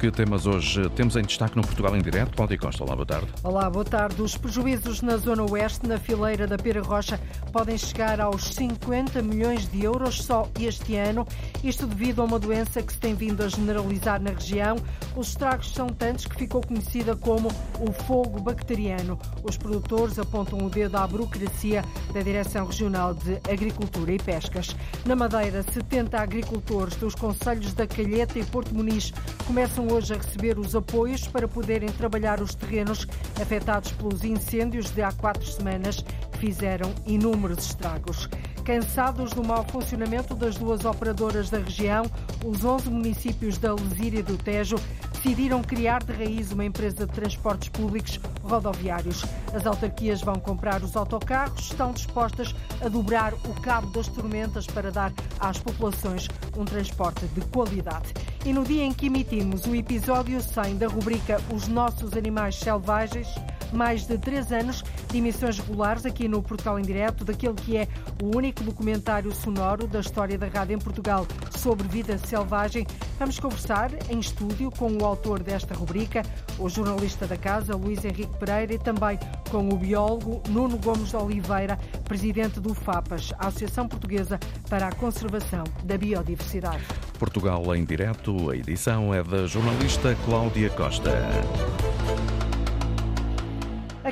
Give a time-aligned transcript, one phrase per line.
[0.00, 2.34] Que temas hoje temos em destaque no Portugal em Direto?
[2.34, 3.26] Cláudia Costa, olá, boa tarde.
[3.44, 4.22] Olá, boa tarde.
[4.22, 7.20] Os prejuízos na Zona Oeste, na fileira da Pera Rocha,
[7.52, 11.28] podem chegar aos 50 milhões de euros só este ano.
[11.62, 14.76] Isto devido a uma doença que se tem vindo a generalizar na região.
[15.14, 17.48] Os estragos são tantos que ficou conhecida como
[17.78, 19.18] o fogo bacteriano.
[19.42, 24.74] Os produtores apontam o dedo à burocracia da Direção Regional de Agricultura e Pescas.
[25.04, 29.12] Na Madeira, 70 agricultores dos Conselhos da Calheta e Porto Muniz
[29.46, 33.06] começam hoje a receber os apoios para poderem trabalhar os terrenos
[33.40, 38.28] afetados pelos incêndios de há quatro semanas que fizeram inúmeros estragos.
[38.64, 42.04] Cansados do mau funcionamento das duas operadoras da região,
[42.44, 44.76] os 11 municípios da Lesíria e do Tejo
[45.22, 49.22] decidiram criar de raiz uma empresa de transportes públicos rodoviários.
[49.52, 54.90] As autarquias vão comprar os autocarros, estão dispostas a dobrar o cabo das tormentas para
[54.90, 58.14] dar às populações um transporte de qualidade.
[58.46, 63.28] E no dia em que emitimos o episódio 100 da rubrica Os Nossos Animais Selvagens,
[63.72, 67.88] mais de três anos de emissões regulares aqui no Portugal em Direto, daquele que é
[68.22, 72.86] o único documentário sonoro da história da rádio em Portugal sobre vida selvagem.
[73.18, 76.22] Vamos conversar em estúdio com o autor desta rubrica,
[76.58, 79.18] o jornalista da casa, Luís Henrique Pereira, e também
[79.50, 84.92] com o biólogo Nuno Gomes de Oliveira, presidente do FAPAS, a Associação Portuguesa para a
[84.92, 86.82] Conservação da Biodiversidade.
[87.18, 91.10] Portugal em Direto, a edição é da jornalista Cláudia Costa.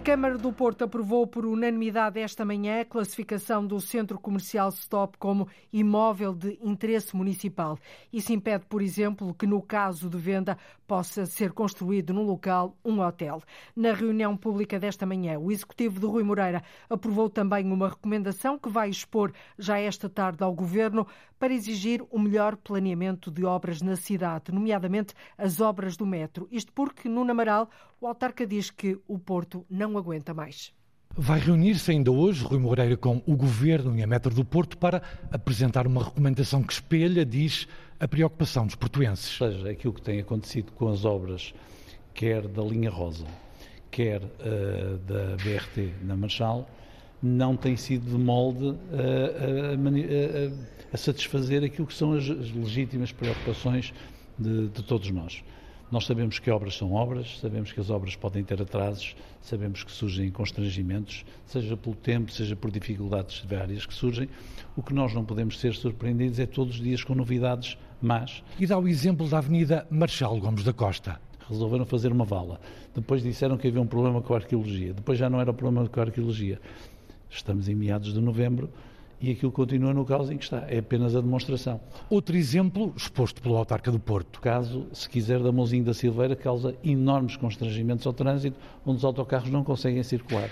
[0.08, 5.46] Câmara do Porto aprovou por unanimidade esta manhã a classificação do Centro Comercial Stop como
[5.70, 7.78] imóvel de interesse municipal.
[8.10, 10.56] Isso impede, por exemplo, que no caso de venda
[10.86, 13.42] possa ser construído no local um hotel.
[13.76, 18.70] Na reunião pública desta manhã, o executivo de Rui Moreira aprovou também uma recomendação que
[18.70, 21.06] vai expor já esta tarde ao Governo
[21.38, 26.48] para exigir o melhor planeamento de obras na cidade, nomeadamente as obras do metro.
[26.50, 30.72] Isto porque, no Namaral, o autarca diz que o Porto não aguenta mais.
[31.16, 35.02] Vai reunir-se ainda hoje Rui Moreira com o Governo e a Metro do Porto para
[35.32, 37.66] apresentar uma recomendação que espelha, diz,
[37.98, 39.40] a preocupação dos portuenses.
[39.40, 41.52] Ou seja, aquilo que tem acontecido com as obras,
[42.14, 43.26] quer da linha Rosa,
[43.90, 46.68] quer uh, da BRT na Marchal,
[47.20, 49.76] não tem sido de molde a, a,
[50.92, 53.92] a, satisfazer aquilo que são as, as legítimas preocupações
[54.38, 55.42] de, de todos nós.
[55.90, 59.90] Nós sabemos que obras são obras, sabemos que as obras podem ter atrasos, sabemos que
[59.90, 64.28] surgem constrangimentos, seja pelo tempo, seja por dificuldades várias que surgem.
[64.76, 68.42] O que nós não podemos ser surpreendidos é todos os dias com novidades más.
[68.60, 71.18] E dá o exemplo da Avenida Marchal Gomes da Costa.
[71.48, 72.60] Resolveram fazer uma vala.
[72.94, 74.92] Depois disseram que havia um problema com a arqueologia.
[74.92, 76.60] Depois já não era o problema com a arqueologia.
[77.30, 78.70] Estamos em meados de novembro
[79.20, 80.64] e aquilo continua no caos em que está.
[80.68, 81.80] É apenas a demonstração.
[82.08, 84.36] Outro exemplo exposto pelo autarca do Porto.
[84.36, 89.04] O caso, se quiser, da Mãozinho da Silveira, causa enormes constrangimentos ao trânsito, onde os
[89.04, 90.50] autocarros não conseguem circular.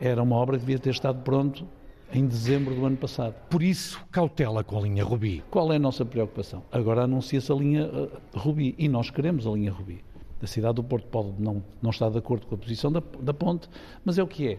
[0.00, 1.66] Era uma obra que devia ter estado pronto
[2.12, 3.34] em dezembro do ano passado.
[3.48, 5.42] Por isso, cautela com a linha Rubi.
[5.50, 6.62] Qual é a nossa preocupação?
[6.70, 10.04] Agora anuncia-se a linha uh, Rubi e nós queremos a linha Rubi.
[10.42, 13.32] A cidade do Porto pode não, não estar de acordo com a posição da, da
[13.32, 13.68] ponte,
[14.04, 14.58] mas é o que é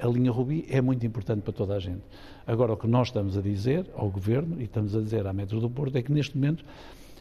[0.00, 2.02] a linha Rubi é muito importante para toda a gente.
[2.46, 5.60] Agora, o que nós estamos a dizer ao Governo e estamos a dizer à Metro
[5.60, 6.64] do Porto é que neste momento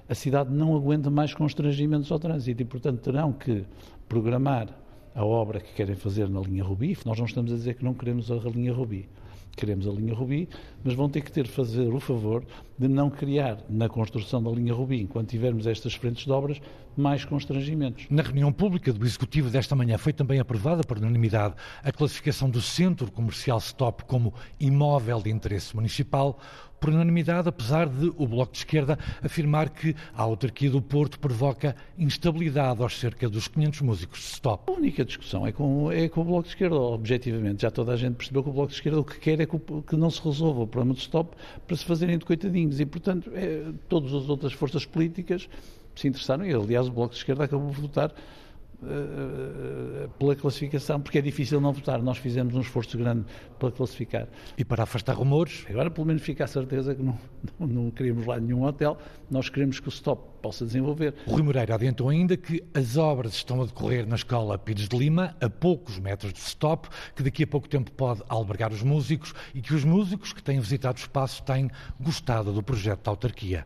[0.10, 3.66] a cidade não aguenta mais constrangimentos ao trânsito e, portanto, terão que
[4.08, 4.70] programar
[5.14, 6.98] a obra que querem fazer na linha Rubi.
[7.06, 9.10] Nós não estamos a dizer que não queremos a linha Rubi
[9.58, 10.48] queremos a linha Rubi,
[10.84, 12.46] mas vão ter que ter fazer o favor
[12.78, 16.62] de não criar na construção da linha Rubi, enquanto tivermos estas frentes de obras,
[16.96, 18.06] mais constrangimentos.
[18.10, 22.62] Na reunião pública do Executivo desta manhã foi também aprovada por unanimidade a classificação do
[22.62, 26.40] Centro Comercial Stop como imóvel de interesse municipal,
[26.80, 31.76] por unanimidade, apesar de o Bloco de Esquerda afirmar que a autarquia do Porto provoca
[31.98, 34.72] instabilidade aos cerca dos 500 músicos de stop.
[34.72, 37.62] A única discussão é com, é com o Bloco de Esquerda, objetivamente.
[37.62, 39.58] Já toda a gente percebeu que o Bloco de Esquerda o que quer é que,
[39.58, 41.36] que não se resolva o problema do stop
[41.66, 45.50] para se fazerem de coitadinhos e, portanto, é, todas as outras forças políticas
[45.96, 48.14] se interessaram e, aliás, o Bloco de Esquerda acabou por votar
[50.20, 52.02] pela classificação, porque é difícil não votar.
[52.02, 53.26] Nós fizemos um esforço grande
[53.58, 54.28] para classificar.
[54.58, 55.66] E para afastar rumores?
[55.70, 57.18] Agora, pelo menos, fica a certeza que não,
[57.60, 58.98] não, não queremos lá nenhum hotel,
[59.30, 61.14] nós queremos que o stop possa desenvolver.
[61.26, 64.98] O Rui Moreira adiantou ainda que as obras estão a decorrer na escola Pires de
[64.98, 69.34] Lima, a poucos metros de stop, que daqui a pouco tempo pode albergar os músicos
[69.54, 73.66] e que os músicos que têm visitado o espaço têm gostado do projeto da autarquia.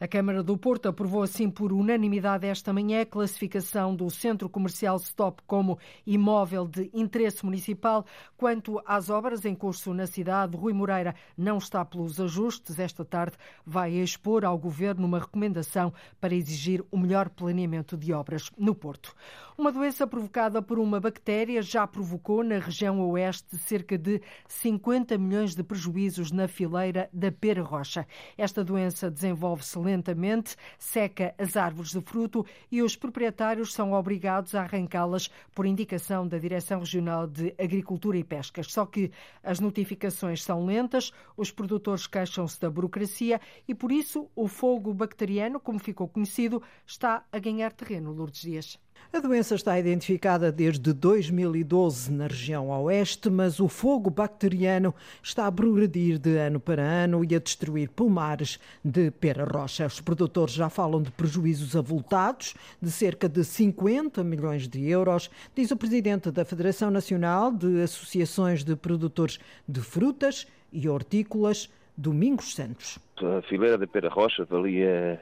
[0.00, 4.96] A Câmara do Porto aprovou assim por unanimidade esta manhã a classificação do Centro Comercial
[4.96, 8.04] Stop como imóvel de interesse municipal.
[8.36, 12.78] Quanto às obras em curso na cidade, Rui Moreira não está pelos ajustes.
[12.78, 15.92] Esta tarde vai expor ao Governo uma recomendação
[16.22, 19.12] para exigir o melhor planeamento de obras no Porto.
[19.58, 25.54] Uma doença provocada por uma bactéria já provocou na região oeste cerca de 50 milhões
[25.54, 28.06] de prejuízos na fileira da pera rocha.
[28.38, 34.62] Esta doença desenvolve-se lentamente, seca as árvores de fruto e os proprietários são obrigados a
[34.62, 38.72] arrancá-las por indicação da Direção Regional de Agricultura e Pescas.
[38.72, 39.10] Só que
[39.42, 45.58] as notificações são lentas, os produtores queixam-se da burocracia e, por isso, o fogo bacteriano,
[45.58, 48.78] como ficou conhecido, está a ganhar terreno, Lourdes Dias.
[49.12, 55.52] A doença está identificada desde 2012 na região oeste, mas o fogo bacteriano está a
[55.52, 59.86] progredir de ano para ano e a destruir pomares de pera rocha.
[59.86, 65.70] Os produtores já falam de prejuízos avultados de cerca de 50 milhões de euros, diz
[65.70, 69.38] o presidente da Federação Nacional de Associações de Produtores
[69.68, 72.98] de Frutas e Hortícolas, Domingos Santos.
[73.18, 75.20] A fileira da pera rocha valia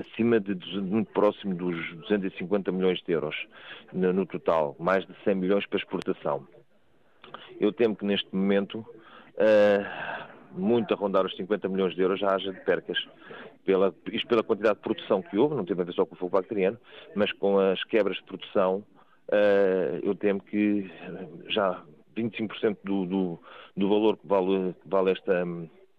[0.00, 3.36] acima de, muito próximo dos 250 milhões de euros
[3.92, 6.46] no, total, mais de 100 milhões para exportação.
[7.60, 12.34] Eu temo que neste momento, uh, muito a rondar os 50 milhões de euros, já
[12.34, 12.98] haja de percas.
[13.64, 16.18] Pela, isto pela quantidade de produção que houve, não tem a ver só com o
[16.18, 16.78] fogo bacteriano,
[17.14, 18.84] mas com as quebras de produção,
[19.28, 20.90] uh, eu temo que
[21.48, 21.82] já
[22.16, 23.40] 25% do, do,
[23.76, 25.44] do valor que vale, vale esta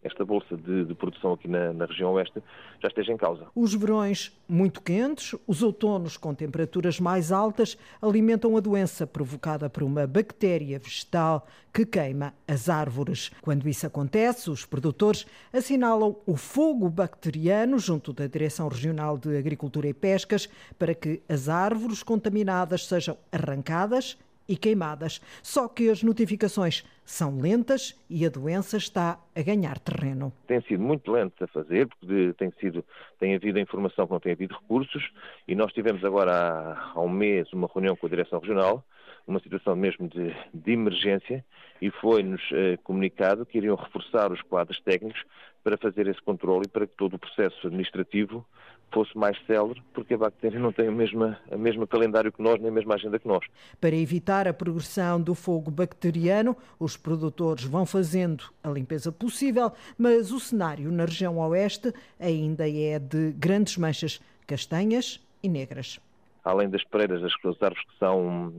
[0.03, 2.41] esta bolsa de, de produção aqui na, na, região oeste
[2.81, 3.45] já esteja em causa.
[3.55, 9.83] Os verões muito quentes, os outonos com temperaturas mais altas alimentam a doença provocada por
[9.83, 13.31] uma bactéria vegetal que queima as árvores.
[13.41, 19.87] Quando isso acontece, os produtores assinalam o fogo bacteriano junto da Direção Regional de Agricultura
[19.87, 20.49] e Pescas
[20.79, 25.21] para que as árvores contaminadas sejam arrancadas e queimadas.
[25.41, 30.31] Só que as notificações são lentas e a doença está a ganhar terreno.
[30.47, 32.85] Tem sido muito lento a fazer, porque tem, sido,
[33.19, 35.11] tem havido informação que não tem havido recursos,
[35.47, 38.83] e nós tivemos agora há, há um mês uma reunião com a Direção Regional,
[39.27, 41.43] uma situação mesmo de, de emergência,
[41.81, 45.23] e foi-nos eh, comunicado que iriam reforçar os quadros técnicos
[45.63, 48.45] para fazer esse controle e para que todo o processo administrativo
[48.93, 52.69] fosse mais célere, porque a bactéria não tem o mesmo, a calendário que nós, nem
[52.69, 53.45] a mesma agenda que nós.
[53.79, 60.31] Para evitar a progressão do fogo bacteriano, os produtores vão fazendo a limpeza possível, mas
[60.31, 65.99] o cenário na região oeste ainda é de grandes manchas castanhas e negras.
[66.43, 68.53] Além das pereiras, as árvores que são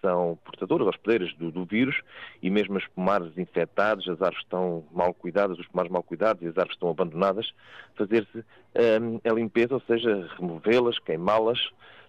[0.00, 2.00] são portadoras, hospedeiras do, do, vírus,
[2.42, 6.46] e mesmo as pomares infectadas, as árvores estão mal cuidadas, os pomares mal cuidados e
[6.46, 7.52] as árvores estão abandonadas,
[7.96, 11.58] fazer-se um, a limpeza, ou seja, removê-las, queimá-las,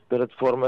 [0.09, 0.67] para de forma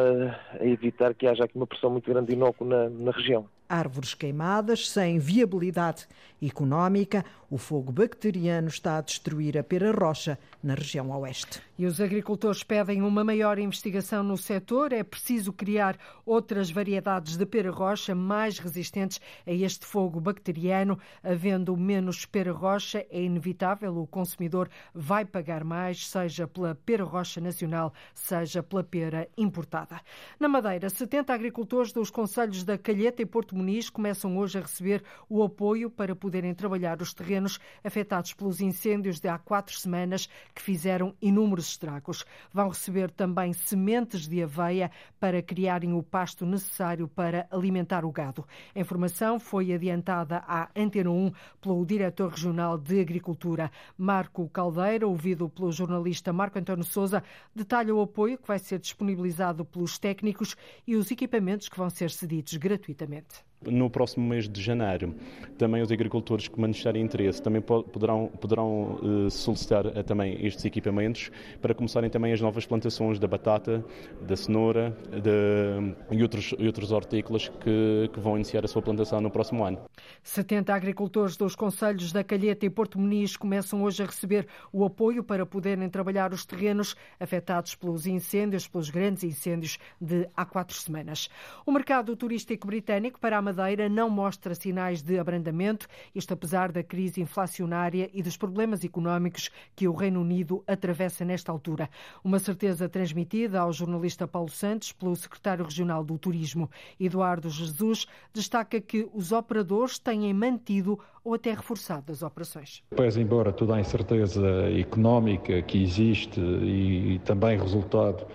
[0.60, 4.16] a evitar que haja aqui uma pressão muito grande de inócuo na, na região árvores
[4.16, 6.08] queimadas, sem viabilidade
[6.42, 7.24] económica.
[7.52, 11.62] O fogo bacteriano está a destruir a pera rocha na região oeste.
[11.80, 14.92] E os agricultores pedem uma maior investigação no setor.
[14.92, 21.00] É preciso criar outras variedades de pera rocha mais resistentes a este fogo bacteriano.
[21.24, 27.40] Havendo menos pera rocha, é inevitável o consumidor vai pagar mais, seja pela pera rocha
[27.40, 30.02] nacional, seja pela pera importada.
[30.38, 35.02] Na Madeira, 70 agricultores dos conselhos da Calheta e Porto Muniz começam hoje a receber
[35.30, 40.62] o apoio para poderem trabalhar os terrenos afetados pelos incêndios de há quatro semanas que
[40.62, 42.26] fizeram inúmeros estragos.
[42.54, 48.46] Vão receber também sementes de aveia para criarem o pasto necessário para alimentar o gado.
[48.76, 55.50] A informação foi adiantada à Antena 1 pelo diretor regional de Agricultura, Marco Caldeira, ouvido
[55.50, 57.24] pelo jornalista Marco António Souza,
[57.56, 62.12] detalha o apoio que vai ser disponibilizado pelos técnicos e os equipamentos que vão ser
[62.12, 63.49] cedidos gratuitamente.
[63.66, 65.14] No próximo mês de janeiro,
[65.58, 71.30] também os agricultores que manifestarem interesse também poderão, poderão uh, solicitar uh, também estes equipamentos
[71.62, 73.84] para começarem também as novas plantações da batata,
[74.22, 79.20] da cenoura de, e, outros, e outros hortícolas que, que vão iniciar a sua plantação
[79.20, 79.78] no próximo ano.
[80.24, 85.22] 70 agricultores dos Conselhos da Calheta e Porto Muniz começam hoje a receber o apoio
[85.22, 91.28] para poderem trabalhar os terrenos afetados pelos incêndios, pelos grandes incêndios de há quatro semanas.
[91.66, 96.84] O mercado turístico britânico para a Madeira não mostra sinais de abrandamento, isto apesar da
[96.84, 101.90] crise inflacionária e dos problemas económicos que o Reino Unido atravessa nesta altura.
[102.24, 106.70] Uma certeza transmitida ao jornalista Paulo Santos pelo secretário regional do Turismo.
[107.00, 112.84] Eduardo Jesus destaca que os operadores têm mantido ou até reforçado as operações.
[112.96, 114.48] Pese embora toda a incerteza
[114.80, 118.28] económica que existe e também resultado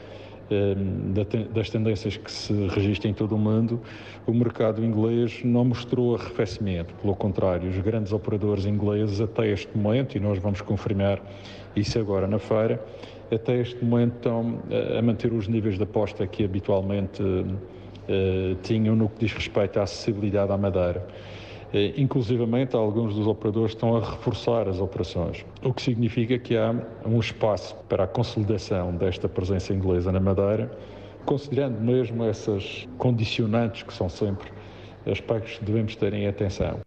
[1.52, 3.80] das tendências que se registram em todo o mundo,
[4.26, 6.94] o mercado inglês não mostrou arrefecimento.
[6.94, 11.20] Pelo contrário, os grandes operadores ingleses, até este momento, e nós vamos confirmar
[11.74, 12.84] isso agora na feira,
[13.32, 14.60] até este momento estão
[14.98, 17.22] a manter os níveis de aposta que habitualmente
[18.62, 21.06] tinham no que diz respeito à acessibilidade à Madeira.
[21.96, 26.72] Inclusivamente, alguns dos operadores estão a reforçar as operações, o que significa que há
[27.04, 30.70] um espaço para a consolidação desta presença inglesa na Madeira,
[31.26, 34.52] considerando mesmo essas condicionantes que são sempre
[35.04, 36.78] aspectos que devemos ter em atenção.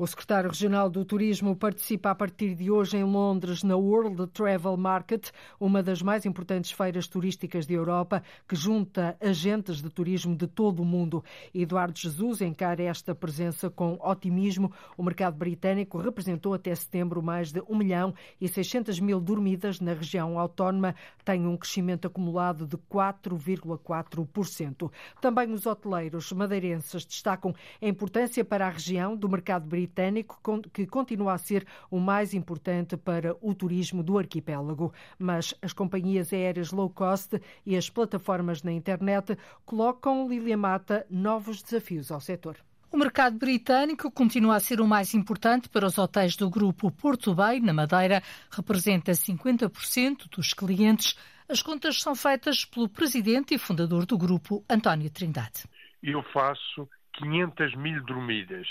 [0.00, 4.76] O secretário regional do Turismo participa a partir de hoje em Londres na World Travel
[4.76, 10.46] Market, uma das mais importantes feiras turísticas de Europa, que junta agentes de turismo de
[10.46, 11.24] todo o mundo.
[11.52, 14.72] Eduardo Jesus encara esta presença com otimismo.
[14.96, 19.94] O mercado britânico representou até setembro mais de 1 milhão e 600 mil dormidas na
[19.94, 24.92] região autónoma, tem um crescimento acumulado de 4,4%.
[25.20, 27.52] Também os hoteleiros madeirenses destacam
[27.82, 30.40] a importância para a região do mercado britânico britânico,
[30.72, 34.92] que continua a ser o mais importante para o turismo do arquipélago.
[35.18, 41.62] Mas as companhias aéreas low cost e as plataformas na internet colocam, Lilia Mata, novos
[41.62, 42.58] desafios ao setor.
[42.90, 47.34] O mercado britânico continua a ser o mais importante para os hotéis do grupo Porto
[47.34, 51.14] Bay, na Madeira, representa 50% dos clientes.
[51.48, 55.64] As contas são feitas pelo presidente e fundador do grupo, António Trindade.
[56.02, 58.66] Eu faço 500 mil dormidas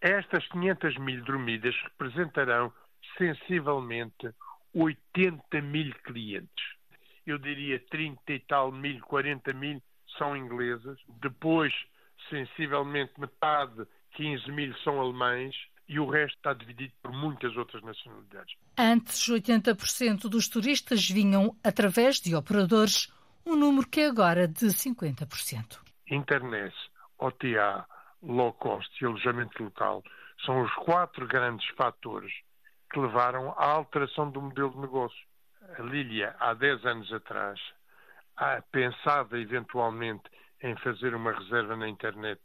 [0.00, 2.72] estas 500 mil dormidas representarão
[3.18, 4.32] sensivelmente
[4.74, 6.64] 80 mil clientes.
[7.26, 9.82] Eu diria 30 e tal mil, 40 mil
[10.16, 10.98] são ingleses.
[11.20, 11.72] Depois,
[12.28, 15.54] sensivelmente metade, 15 mil são alemães
[15.88, 18.54] e o resto está dividido por muitas outras nacionalidades.
[18.78, 23.12] Antes, 80% dos turistas vinham através de operadores,
[23.44, 25.78] um número que é agora de 50%.
[26.08, 26.74] Internet,
[27.18, 27.84] OTA,
[28.22, 30.02] low cost e alojamento local
[30.44, 32.32] são os quatro grandes fatores
[32.92, 35.26] que levaram à alteração do modelo de negócio.
[35.78, 37.60] A Lília, há 10 anos atrás,
[38.72, 40.24] pensava eventualmente
[40.62, 42.40] em fazer uma reserva na internet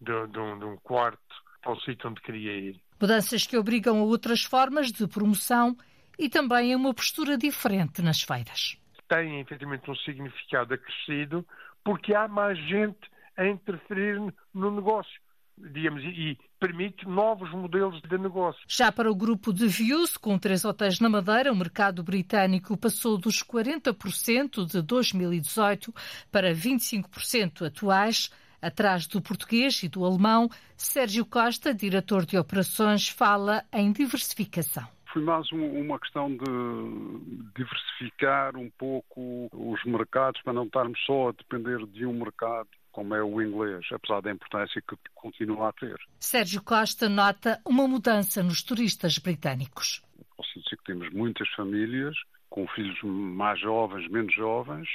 [0.00, 1.20] de, de, um, de um quarto
[1.64, 2.80] ao sítio onde queria ir.
[3.00, 5.76] Mudanças que obrigam a outras formas de promoção
[6.18, 8.76] e também a uma postura diferente nas feiras.
[9.08, 11.46] Tem efetivamente um significado acrescido
[11.84, 14.20] porque há mais gente a interferir
[14.52, 15.20] no negócio.
[15.58, 18.60] Digamos, e permite novos modelos de negócio.
[18.66, 23.18] Já para o grupo de Views, com três hotéis na Madeira, o mercado britânico passou
[23.18, 25.92] dos 40% de 2018
[26.30, 28.30] para 25% atuais.
[28.62, 35.22] Atrás do português e do alemão, Sérgio Costa, diretor de operações, fala em diversificação foi
[35.22, 41.86] mais uma questão de diversificar um pouco os mercados para não estarmos só a depender
[41.88, 45.96] de um mercado como é o inglês, apesar da importância que continua a ter.
[46.20, 50.02] Sérgio Costa nota uma mudança nos turistas britânicos.
[50.36, 52.14] Posso dizer que temos muitas famílias
[52.50, 54.86] com filhos mais jovens, menos jovens,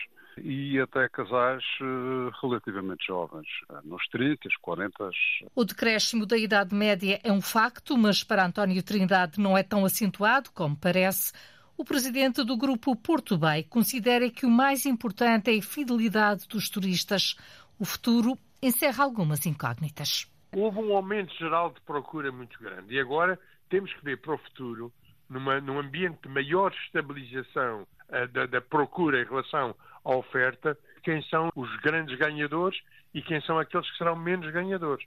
[0.43, 5.09] e até casais uh, relativamente jovens, uh, nos 30, 40.
[5.55, 9.83] O decréscimo da idade média é um facto, mas para António Trindade não é tão
[9.83, 11.33] acentuado como parece.
[11.75, 16.69] O presidente do grupo Porto Bay considera que o mais importante é a fidelidade dos
[16.69, 17.35] turistas.
[17.79, 20.25] O futuro encerra algumas incógnitas.
[20.55, 24.37] Houve um aumento geral de procura muito grande e agora temos que ver para o
[24.39, 24.91] futuro,
[25.29, 31.21] numa, num ambiente de maior estabilização uh, da, da procura em relação à oferta, quem
[31.23, 32.79] são os grandes ganhadores
[33.13, 35.05] e quem são aqueles que serão menos ganhadores.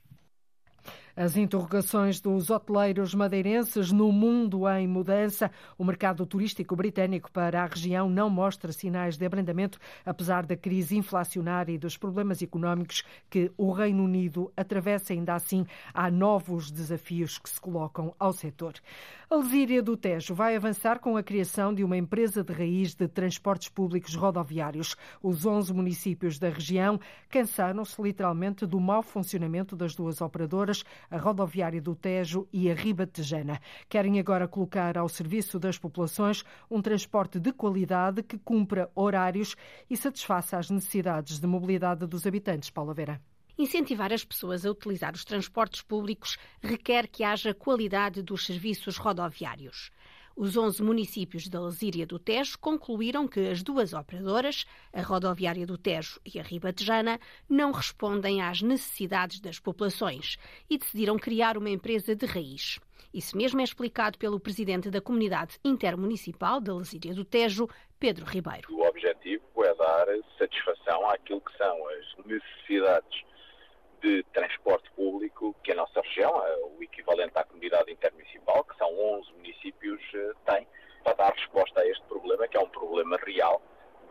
[1.17, 5.51] As interrogações dos hoteleiros madeirenses no mundo em mudança.
[5.77, 10.97] O mercado turístico britânico para a região não mostra sinais de abrandamento, apesar da crise
[10.97, 15.13] inflacionária e dos problemas económicos que o Reino Unido atravessa.
[15.13, 18.75] Ainda assim, há novos desafios que se colocam ao setor.
[19.29, 23.07] A Lesíria do Tejo vai avançar com a criação de uma empresa de raiz de
[23.07, 24.97] transportes públicos rodoviários.
[25.23, 30.70] Os 11 municípios da região cansaram-se literalmente do mau funcionamento das duas operadoras,
[31.11, 33.61] a rodoviária do Tejo e a Ribatejana.
[33.89, 39.57] Querem agora colocar ao serviço das populações um transporte de qualidade que cumpra horários
[39.89, 42.71] e satisfaça as necessidades de mobilidade dos habitantes.
[42.71, 43.21] Paula Vera.
[43.61, 49.91] Incentivar as pessoas a utilizar os transportes públicos requer que haja qualidade dos serviços rodoviários.
[50.37, 55.77] Os 11 municípios da Lesíria do Tejo concluíram que as duas operadoras, a Rodoviária do
[55.77, 57.19] Tejo e a Ribatejana,
[57.49, 60.37] não respondem às necessidades das populações
[60.69, 62.79] e decidiram criar uma empresa de raiz.
[63.13, 67.69] Isso mesmo é explicado pelo presidente da Comunidade Intermunicipal da Lesíria do Tejo,
[67.99, 68.73] Pedro Ribeiro.
[68.73, 70.07] O objetivo é dar
[70.39, 73.30] satisfação àquilo que são as necessidades
[74.01, 78.89] de transporte público que a nossa região, é o equivalente à comunidade intermunicipal, que são
[78.99, 80.67] 11 municípios, eh, tem,
[81.05, 83.63] para dar resposta a este problema, que é um problema real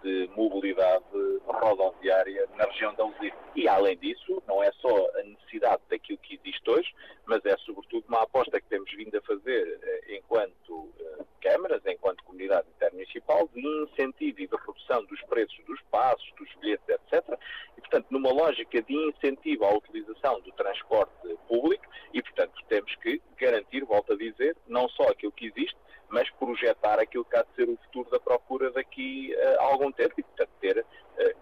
[0.04, 1.04] de mobilidade
[1.46, 3.36] rodoviária na região da Alzira.
[3.56, 6.94] E, além disso, não é só a necessidade daquilo que existe hoje,
[7.26, 12.24] mas é, sobretudo, uma aposta que temos vindo a fazer eh, enquanto eh, câmaras, enquanto
[12.24, 17.40] comunidade intermunicipal, de incentivo e de redução dos preços dos passos, dos bilhetes, etc.
[17.78, 21.12] E, portanto, numa lógica de incentivo à utilização do transporte
[21.48, 25.78] público e, portanto, temos que garantir, volto a dizer, não só aquilo que existe,
[26.10, 30.16] mas projetar aquilo que há de ser o futuro da procura daqui a algum tempo
[30.18, 30.86] e, portanto, ter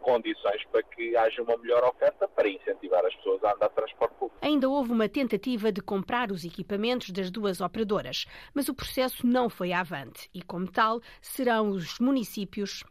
[0.01, 4.15] condições para que haja uma melhor oferta para incentivar as pessoas a andar de transporte
[4.15, 4.38] público.
[4.41, 9.50] Ainda houve uma tentativa de comprar os equipamentos das duas operadoras, mas o processo não
[9.50, 12.83] foi avante e, como tal, serão os municípios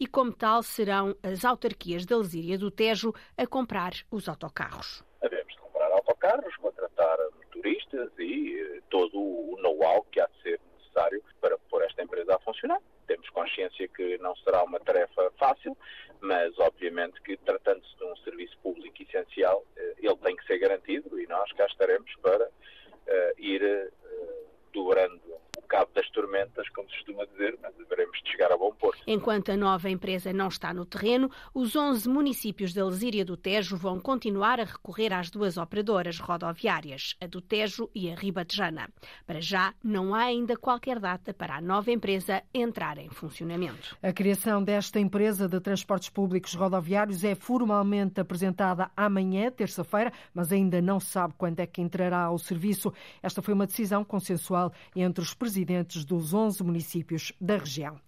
[0.00, 5.04] e, como tal, serão as autarquias da Lesíria do Tejo a comprar os autocarros.
[5.22, 10.60] Havemos de comprar autocarros, contratar motoristas e eh, todo o know-how que há de ser
[11.02, 12.80] necessário para pôr esta empresa a funcionar.
[13.06, 15.76] Temos consciência que não será uma tarefa fácil,
[16.20, 21.20] mas obviamente que tratando-se de um serviço público essencial, eh, ele tem que ser garantido
[21.20, 25.20] e nós cá estaremos para uh, ir uh, dobrando
[25.58, 29.02] o cabo das tormentas, como se costuma dizer, mas veremos de chegar a bom porto.
[29.06, 33.76] Enquanto a nova empresa não está no terreno, os 11 municípios da Lesíria do Tejo
[33.76, 38.88] vão continuar a recorrer às duas operadoras rodoviárias, a do Tejo e a Ribatejana.
[39.26, 43.96] Para já, não há ainda qualquer data para a nova empresa entrar em funcionamento.
[44.02, 50.80] A criação desta empresa de transportes públicos rodoviários é formalmente apresentada amanhã, terça-feira, mas ainda
[50.80, 52.92] não se sabe quando é que entrará ao serviço.
[53.22, 54.61] Esta foi uma decisão consensual
[54.94, 57.98] entre os presidentes dos 11 municípios da região.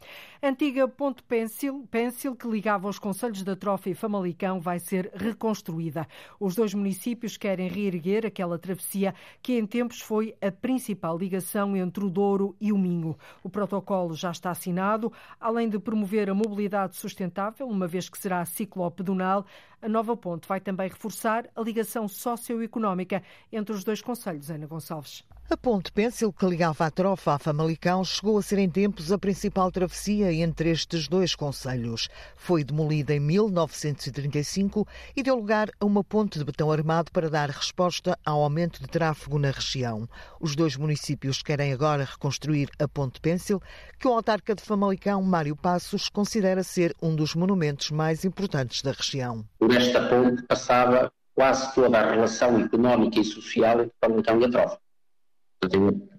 [0.45, 5.11] A antiga Ponte Pêncil, Pêncil, que ligava os conselhos da Trofa e Famalicão, vai ser
[5.15, 6.07] reconstruída.
[6.39, 12.05] Os dois municípios querem reerguer aquela travessia que em tempos foi a principal ligação entre
[12.05, 13.17] o Douro e o Minho.
[13.43, 18.45] O protocolo já está assinado, além de promover a mobilidade sustentável, uma vez que será
[18.45, 19.47] ciclopedonal,
[19.81, 25.25] a nova ponte vai também reforçar a ligação socioeconómica entre os dois conselhos, Ana Gonçalves.
[25.51, 29.19] A ponte Pêncil, que ligava a Trofa a Famalicão, chegou a ser em tempos a
[29.19, 32.09] principal travessia entre estes dois conselhos.
[32.35, 37.51] Foi demolida em 1935 e deu lugar a uma ponte de betão armado para dar
[37.51, 40.09] resposta ao aumento de tráfego na região.
[40.41, 43.61] Os dois municípios querem agora reconstruir a ponte Pêncil,
[43.99, 48.93] que o autarca de Famalicão, Mário Passos, considera ser um dos monumentos mais importantes da
[48.93, 49.45] região.
[49.59, 54.51] Por esta ponte passava quase toda a relação económica e social entre Famalicão e a
[54.51, 54.84] Trofa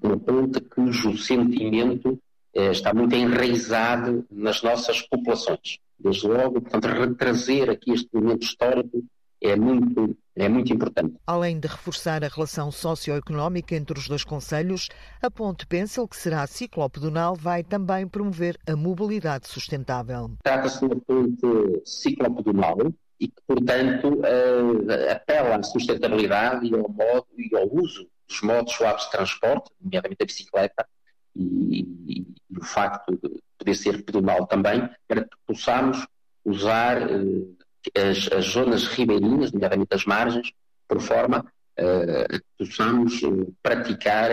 [0.01, 2.19] uma ponte cujo sentimento
[2.53, 5.79] eh, está muito enraizado nas nossas populações.
[5.99, 9.03] Desde logo, portanto, retrazer aqui este momento histórico
[9.41, 11.15] é muito, é muito importante.
[11.27, 14.87] Além de reforçar a relação socioeconómica entre os dois conselhos,
[15.21, 20.31] a Ponte Pencil, que será ciclopedonal, vai também promover a mobilidade sustentável.
[20.43, 22.77] Trata-se de uma ponte ciclopedonal
[23.19, 28.73] e que, portanto, uh, apela à sustentabilidade e ao modo e ao uso dos modos
[28.73, 30.87] suaves de transporte, nomeadamente a bicicleta,
[31.35, 36.05] e, e, e, o facto de poder ser pedonal também, para que possamos
[36.43, 40.51] usar eh, as, as, zonas ribeirinhas, nomeadamente as margens,
[40.87, 44.31] por forma eh, que possamos eh, praticar,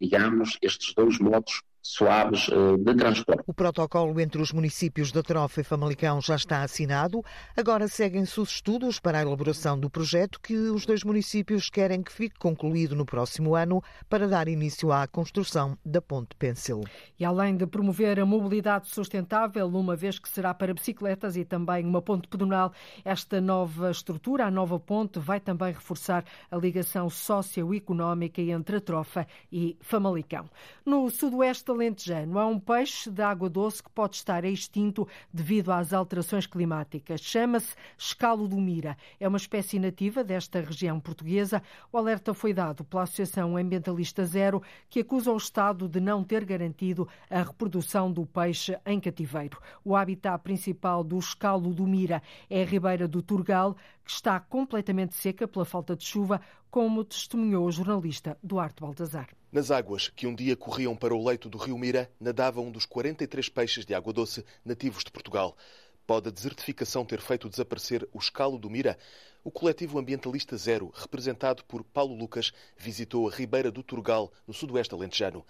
[0.00, 3.44] digamos, estes dois modos suaves eh, de transporte.
[3.46, 7.22] O protocolo entre os municípios da Trofa e Famalicão já está assinado.
[7.56, 12.12] Agora seguem-se os estudos para a elaboração do projeto que os dois municípios querem que
[12.12, 16.82] fique concluído no próximo ano para dar início à construção da Ponte Pencil.
[17.18, 21.84] E além de promover a mobilidade sustentável, uma vez que será para bicicletas e também
[21.84, 22.72] uma ponte pedonal,
[23.04, 29.26] esta nova estrutura, a nova ponte, vai também reforçar a ligação socioeconómica entre a Trofa
[29.52, 30.48] e Famalicão.
[30.84, 35.92] No sudoeste alentejano há um peixe de água doce que pode estar extinto devido às
[35.92, 37.20] alterações climáticas.
[37.20, 38.96] Chama-se escalo do mira.
[39.20, 41.62] É uma espécie nativa desta região portuguesa.
[41.92, 46.44] O alerta foi dado pela Associação Ambientalista Zero, que acusa o Estado de não ter
[46.44, 49.58] garantido a reprodução do peixe em cativeiro.
[49.84, 55.14] O habitat principal do escalo do mira é a ribeira do Turgal, que está completamente
[55.14, 59.28] seca pela falta de chuva, como testemunhou o jornalista Duarte Baltazar.
[59.56, 62.84] Nas águas que um dia corriam para o leito do rio Mira, nadava um dos
[62.84, 65.56] 43 peixes de água doce nativos de Portugal.
[66.06, 68.96] Pode a desertificação ter feito desaparecer o escalo do Mira?
[69.42, 74.94] O coletivo ambientalista Zero, representado por Paulo Lucas, visitou a Ribeira do Turgal, no sudoeste
[74.94, 75.44] alentejano.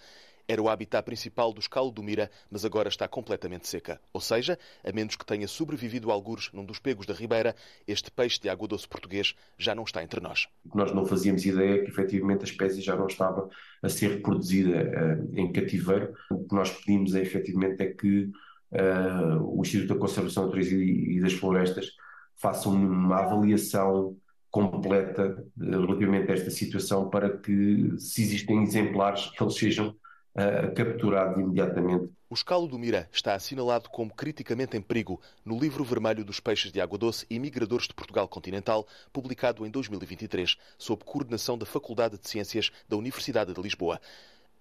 [0.47, 4.01] Era o habitat principal do escalo do Mira, mas agora está completamente seca.
[4.11, 7.55] Ou seja, a menos que tenha sobrevivido algures num dos pegos da Ribeira,
[7.87, 10.47] este peixe de água doce português já não está entre nós.
[10.73, 13.47] Nós não fazíamos ideia que efetivamente a espécie já não estava
[13.83, 16.15] a ser reproduzida uh, em cativeiro.
[16.31, 18.31] O que nós pedimos é, efetivamente é que
[18.71, 21.91] uh, o Instituto da Conservação da Natureza e das Florestas
[22.35, 24.15] faça uma avaliação
[24.49, 31.39] completa relativamente a esta situação para que, se existem exemplares, que eles sejam uh, capturados
[31.39, 32.09] imediatamente.
[32.29, 36.71] O escalo do Mira está assinalado como criticamente em perigo no Livro Vermelho dos Peixes
[36.73, 42.17] de Água Doce e Migradores de Portugal Continental, publicado em 2023, sob coordenação da Faculdade
[42.17, 44.01] de Ciências da Universidade de Lisboa.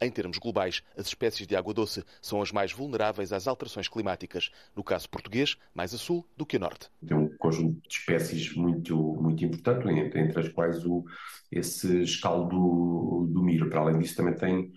[0.01, 4.51] Em termos globais, as espécies de água doce são as mais vulneráveis às alterações climáticas.
[4.75, 6.91] No caso português, mais a sul do que a norte.
[7.07, 11.05] Tem um conjunto de espécies muito, muito importante, entre as quais o,
[11.51, 13.71] esse escaldo do, milho.
[13.71, 14.73] Para além disso, também tem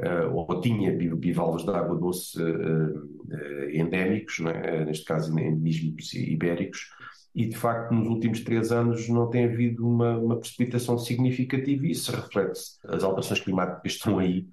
[0.00, 4.84] uh, ou tinha bivalves de água doce uh, uh, endémicos, é?
[4.84, 6.90] neste caso endemismos ibéricos,
[7.34, 11.90] e de facto nos últimos três anos não tem havido uma, uma precipitação significativa e
[11.90, 12.78] isso reflete-se.
[12.86, 14.46] As alterações climáticas estão aí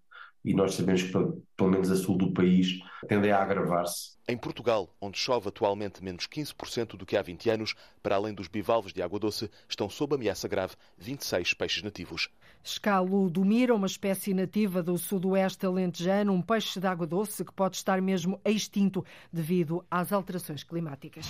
[0.44, 4.18] e nós sabemos que, pelo menos a sul do país, tendem a agravar-se.
[4.28, 8.48] Em Portugal, onde chove atualmente menos 15% do que há 20 anos, para além dos
[8.48, 12.30] bivalves de água doce, estão sob ameaça grave 26 peixes nativos.
[12.64, 17.54] Escalo do Mira, uma espécie nativa do sudoeste alentejano, um peixe de água doce que
[17.54, 21.26] pode estar mesmo extinto devido às alterações climáticas.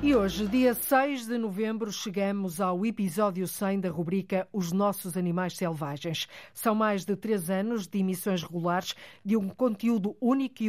[0.00, 5.56] E hoje, dia 6 de novembro, chegamos ao episódio 100 da rubrica Os Nossos Animais
[5.56, 6.28] Selvagens.
[6.54, 10.62] São mais de três anos de emissões regulares de um conteúdo único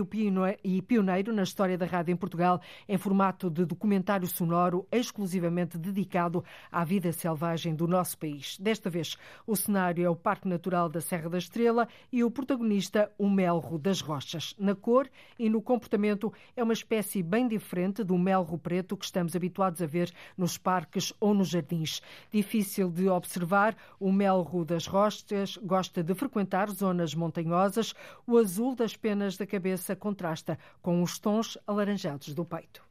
[0.64, 6.44] e pioneiro na história da rádio em Portugal, em formato de documentário sonoro exclusivamente dedicado
[6.72, 8.58] à vida selvagem do nosso país.
[8.58, 9.16] Desta vez,
[9.46, 13.78] o cenário é o Parque Natural da Serra da Estrela e o protagonista, o melro
[13.78, 14.56] das rochas.
[14.58, 19.19] Na cor e no comportamento, é uma espécie bem diferente do melro preto que estamos
[19.20, 22.02] estamos habituados a ver nos parques ou nos jardins.
[22.32, 27.94] Difícil de observar, o melro das rostas gosta de frequentar zonas montanhosas.
[28.26, 32.82] O azul das penas da cabeça contrasta com os tons alaranjados do peito.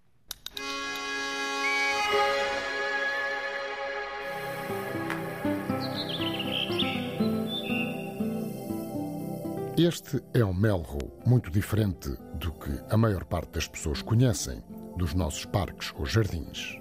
[9.78, 14.60] Este é um melro muito diferente do que a maior parte das pessoas conhecem
[14.96, 16.76] dos nossos parques ou jardins.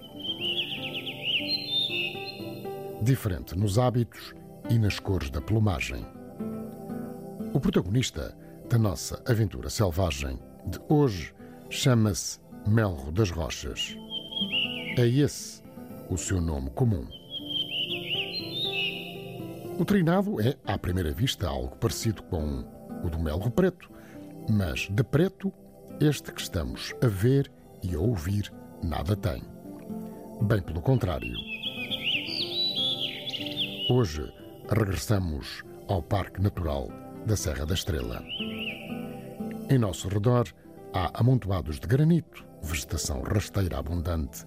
[3.02, 4.34] Diferente nos hábitos
[4.70, 6.04] e nas cores da plumagem.
[7.52, 8.36] O protagonista
[8.68, 11.34] da nossa aventura selvagem de hoje
[11.70, 13.96] chama-se Melro das Rochas.
[14.98, 15.62] É esse
[16.10, 17.06] o seu nome comum.
[19.78, 22.64] O trinado é, à primeira vista, algo parecido com
[23.04, 23.90] o do melro preto,
[24.50, 25.52] mas de preto,
[26.00, 27.50] este que estamos a ver
[27.82, 29.42] e a ouvir nada tem.
[30.42, 31.34] Bem pelo contrário.
[33.90, 34.32] Hoje
[34.68, 36.88] regressamos ao Parque Natural
[37.26, 38.22] da Serra da Estrela.
[39.70, 40.46] Em nosso redor
[40.94, 44.44] há amontoados de granito, vegetação rasteira abundante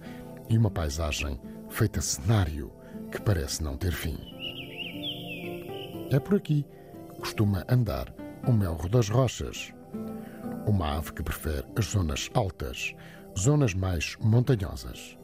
[0.48, 2.72] e uma paisagem feita cenário
[3.10, 4.18] que parece não ter fim.
[6.10, 8.12] É por aqui que costuma andar
[8.46, 9.72] o melro das rochas,
[10.66, 12.94] uma ave que prefere as zonas altas,
[13.38, 15.16] zonas mais montanhosas.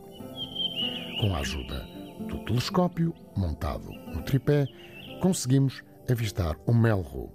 [1.21, 1.87] Com a ajuda
[2.29, 4.66] do telescópio montado no tripé,
[5.21, 7.31] conseguimos avistar o melro,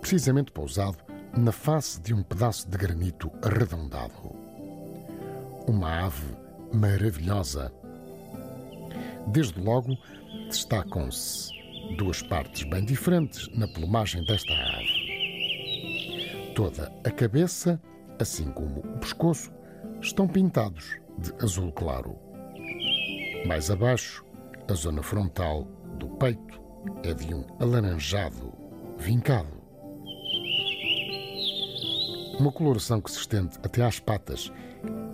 [0.00, 0.98] precisamente pousado
[1.36, 4.34] na face de um pedaço de granito arredondado.
[5.66, 6.36] Uma ave
[6.72, 7.72] maravilhosa.
[9.28, 9.96] Desde logo,
[10.48, 11.50] destacam-se
[11.96, 15.12] duas partes bem diferentes na plumagem desta ave.
[16.54, 17.80] Toda a cabeça,
[18.18, 19.50] assim como o pescoço,
[20.02, 22.18] estão pintados de azul claro.
[23.46, 24.24] Mais abaixo,
[24.68, 25.64] a zona frontal
[25.98, 26.60] do peito
[27.04, 28.52] é de um alaranjado
[28.98, 29.62] vincado.
[32.38, 34.52] Uma coloração que se estende até às patas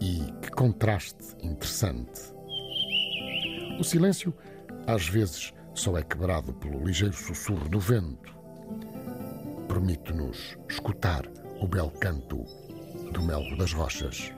[0.00, 2.32] e que contraste interessante.
[3.78, 4.32] O silêncio,
[4.86, 8.34] às vezes, só é quebrado pelo ligeiro sussurro do vento.
[9.68, 11.26] Permite-nos escutar
[11.60, 12.44] o belo canto
[13.12, 14.32] do melro das rochas.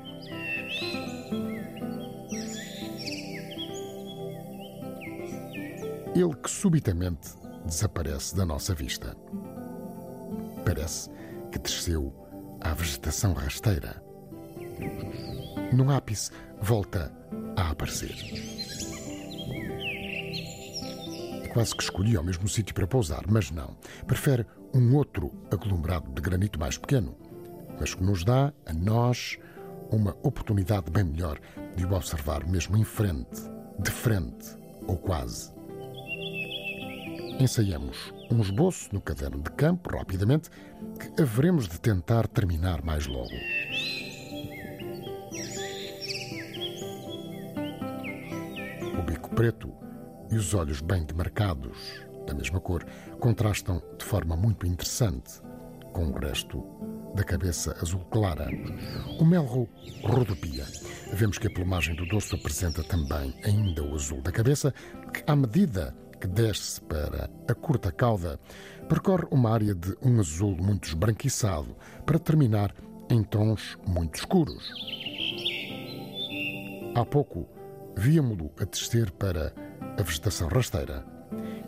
[6.21, 7.31] Ele que subitamente
[7.65, 9.17] desaparece da nossa vista.
[10.65, 11.11] Parece
[11.51, 12.13] que desceu
[12.61, 14.03] à vegetação rasteira.
[15.73, 16.31] No ápice,
[16.61, 17.13] volta
[17.57, 18.15] a aparecer.
[21.53, 23.77] Quase que escolhi o mesmo sítio para pousar, mas não.
[24.07, 27.17] Prefere um outro aglomerado de granito mais pequeno,
[27.79, 29.39] mas que nos dá, a nós,
[29.91, 31.41] uma oportunidade bem melhor
[31.77, 33.43] de o observar mesmo em frente,
[33.79, 34.57] de frente
[34.87, 35.60] ou quase.
[37.41, 40.51] Ensaiamos um esboço no caderno de campo, rapidamente,
[41.01, 43.31] que haveremos de tentar terminar mais logo.
[49.07, 49.73] bico preto
[50.31, 51.79] e os olhos bem demarcados,
[52.27, 52.85] da mesma cor,
[53.19, 55.41] contrastam de forma muito interessante
[55.95, 56.63] com o resto
[57.15, 58.51] da cabeça azul clara.
[59.19, 59.67] O melro
[60.05, 60.67] rodopia.
[61.15, 64.75] Vemos que a plumagem do dorso apresenta também ainda o azul da cabeça,
[65.13, 68.39] que, à medida que desce para a curta cauda,
[68.89, 72.75] percorre uma área de um azul muito esbranquiçado, para terminar
[73.09, 74.71] em tons muito escuros.
[76.95, 77.49] Há pouco,
[77.97, 79.55] víamo-lo a descer para
[79.99, 81.05] a vegetação rasteira.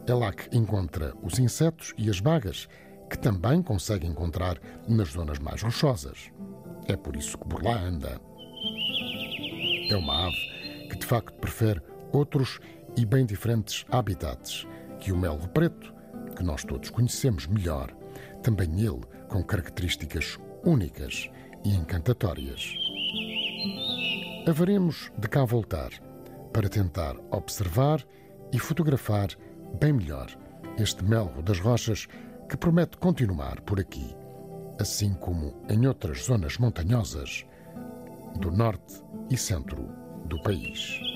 [0.07, 2.69] É lá que encontra os insetos e as bagas,
[3.09, 6.31] que também consegue encontrar nas zonas mais rochosas.
[6.87, 8.21] É por isso que por lá anda.
[9.91, 11.81] É uma ave que de facto prefere
[12.13, 12.59] outros
[12.97, 14.67] e bem diferentes habitats
[15.01, 15.93] que o melro preto,
[16.37, 17.91] que nós todos conhecemos melhor,
[18.43, 21.31] também ele com características únicas
[21.65, 22.75] e encantatórias.
[24.47, 25.91] Haveremos de cá voltar
[26.53, 28.05] para tentar observar
[28.53, 29.29] e fotografar
[29.81, 30.29] bem melhor
[30.79, 32.07] este melro das rochas
[32.49, 34.15] que promete continuar por aqui,
[34.81, 37.47] assim como em outras zonas montanhosas
[38.39, 39.89] do norte e centro
[40.27, 41.12] do país.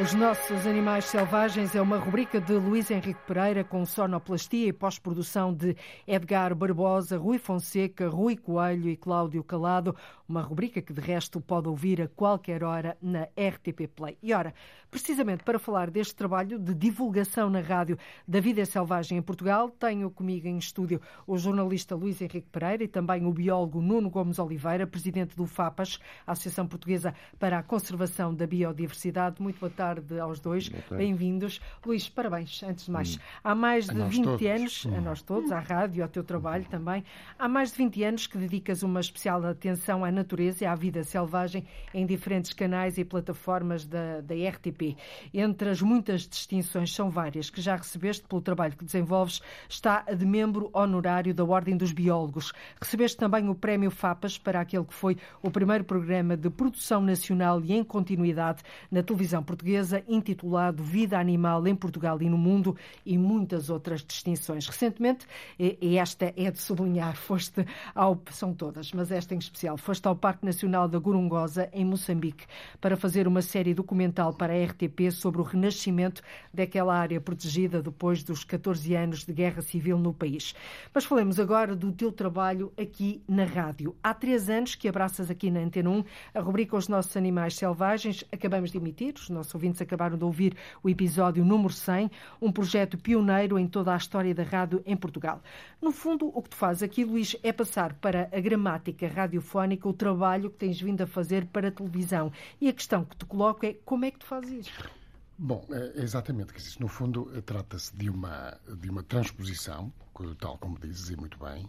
[0.00, 5.52] Os Nossos Animais Selvagens é uma rubrica de Luís Henrique Pereira com sonoplastia e pós-produção
[5.52, 5.76] de
[6.06, 9.94] Edgar Barbosa, Rui Fonseca, Rui Coelho e Cláudio Calado.
[10.26, 14.16] Uma rubrica que, de resto, pode ouvir a qualquer hora na RTP Play.
[14.22, 14.54] E ora,
[14.90, 20.10] precisamente para falar deste trabalho de divulgação na rádio da vida selvagem em Portugal, tenho
[20.10, 24.86] comigo em estúdio o jornalista Luís Henrique Pereira e também o biólogo Nuno Gomes Oliveira,
[24.86, 29.42] presidente do FAPAS, Associação Portuguesa para a Conservação da Biodiversidade.
[29.42, 30.70] Muito boa tarde tarde aos dois.
[30.90, 31.60] Bem-vindos.
[31.84, 33.16] Luís, parabéns, antes de mais.
[33.16, 33.20] Hum.
[33.42, 34.46] Há mais de 20 todos.
[34.46, 34.96] anos, hum.
[34.96, 37.02] a nós todos, à rádio, ao teu trabalho também,
[37.36, 41.02] há mais de 20 anos que dedicas uma especial atenção à natureza e à vida
[41.02, 44.96] selvagem em diferentes canais e plataformas da, da RTP.
[45.34, 50.14] Entre as muitas distinções, são várias, que já recebeste pelo trabalho que desenvolves, está a
[50.14, 52.52] de membro honorário da Ordem dos Biólogos.
[52.80, 57.60] Recebeste também o Prémio FAPAS para aquele que foi o primeiro programa de produção nacional
[57.64, 62.76] e em continuidade na televisão portuguesa portuguesa intitulado Vida Animal em Portugal e no Mundo
[63.06, 64.66] e muitas outras distinções.
[64.66, 65.26] Recentemente,
[65.58, 70.14] e esta é de sublinhar, foste ao, são todas, mas esta em especial, foste ao
[70.14, 72.44] Parque Nacional da Gorongosa, em Moçambique,
[72.80, 76.20] para fazer uma série documental para a RTP sobre o renascimento
[76.52, 80.54] daquela área protegida depois dos 14 anos de guerra civil no país.
[80.92, 83.96] Mas falemos agora do teu trabalho aqui na rádio.
[84.02, 86.04] Há três anos que abraças aqui na Antena 1
[86.34, 88.22] a rubrica Os Nossos Animais Selvagens.
[88.30, 92.98] Acabamos de emitir, os nossos ouvintes acabaram de ouvir o episódio número 100, um projeto
[92.98, 95.40] pioneiro em toda a história da rádio em Portugal.
[95.80, 99.92] No fundo, o que tu fazes aqui, Luís, é passar para a gramática radiofónica o
[99.92, 102.32] trabalho que tens vindo a fazer para a televisão.
[102.60, 104.90] E a questão que te coloco é como é que tu fazes isto?
[105.38, 106.52] Bom, é exatamente.
[106.80, 109.92] No fundo, trata-se de uma, de uma transposição,
[110.40, 111.68] tal como dizes, e muito bem,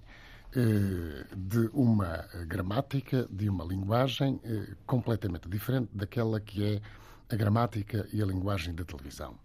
[0.56, 6.82] eh, de uma gramática, de uma linguagem eh, completamente diferente daquela que é
[7.30, 9.43] a gramática e a linguagem da televisão.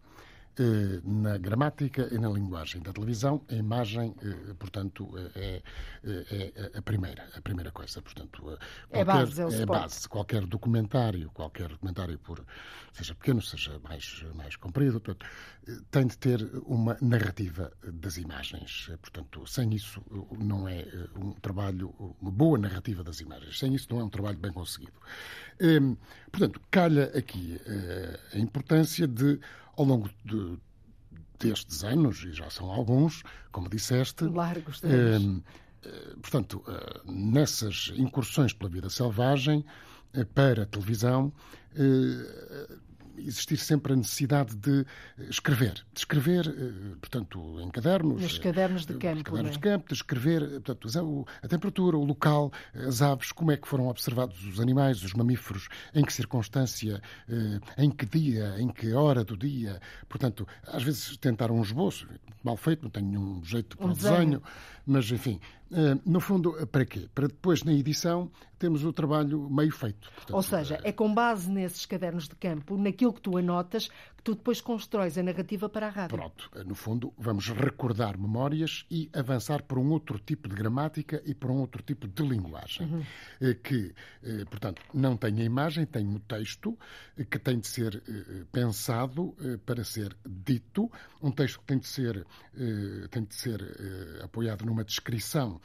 [0.60, 5.62] Eh, na gramática e na linguagem da televisão, a imagem, eh, portanto, é,
[6.02, 8.02] é, é, a primeira, a primeira coisa.
[8.02, 8.58] Portanto, qualquer,
[8.90, 10.08] é base, é, é base.
[10.08, 12.44] Qualquer documentário, qualquer documentário, por,
[12.92, 15.24] seja pequeno, seja mais, mais comprido, portanto,
[15.92, 18.90] tem de ter uma narrativa das imagens.
[19.00, 20.02] Portanto, sem isso
[20.36, 23.56] não é um trabalho, uma boa narrativa das imagens.
[23.60, 24.98] Sem isso não é um trabalho bem conseguido.
[26.32, 27.60] Portanto, calha aqui
[28.32, 29.38] a importância de
[29.78, 30.58] ao longo de,
[31.38, 34.24] destes anos, e já são alguns, como disseste.
[34.24, 35.44] Largos anos.
[35.84, 39.64] Eh, eh, portanto, eh, nessas incursões pela vida selvagem,
[40.34, 41.32] para a televisão,
[43.18, 44.84] existir sempre a necessidade de
[45.28, 45.74] escrever.
[45.92, 48.22] De escrever, eh, portanto, em cadernos.
[48.22, 49.24] Nos cadernos de campo.
[49.24, 49.52] cadernos é?
[49.54, 53.88] de campo, de escrever portanto, a temperatura, o local, as aves, como é que foram
[53.88, 59.24] observados os animais, os mamíferos, em que circunstância, eh, em que dia, em que hora
[59.24, 59.80] do dia.
[60.08, 62.08] Portanto, às vezes tentaram um esboço,
[62.42, 64.42] mal feito, não tenho nenhum jeito para um o desenho, desenho
[64.88, 65.38] mas enfim,
[65.70, 67.08] eh, no fundo, para quê?
[67.14, 70.10] Para depois, na edição, temos o trabalho meio feito.
[70.10, 73.90] Portanto, Ou seja, é com base nesses cadernos de campo, naquilo que tu anotas,
[74.28, 76.18] tu depois constróis a narrativa para a rádio.
[76.18, 76.50] Pronto.
[76.66, 81.50] No fundo, vamos recordar memórias e avançar para um outro tipo de gramática e para
[81.50, 82.86] um outro tipo de linguagem.
[82.86, 83.02] Uhum.
[83.40, 86.78] Eh, que, eh, portanto, não tem a imagem, tem o texto,
[87.30, 88.02] que tem de ser
[88.52, 90.90] pensado para ser dito,
[91.22, 92.24] um texto que tem de ser,
[93.10, 93.60] tem de ser
[94.22, 95.60] apoiado numa descrição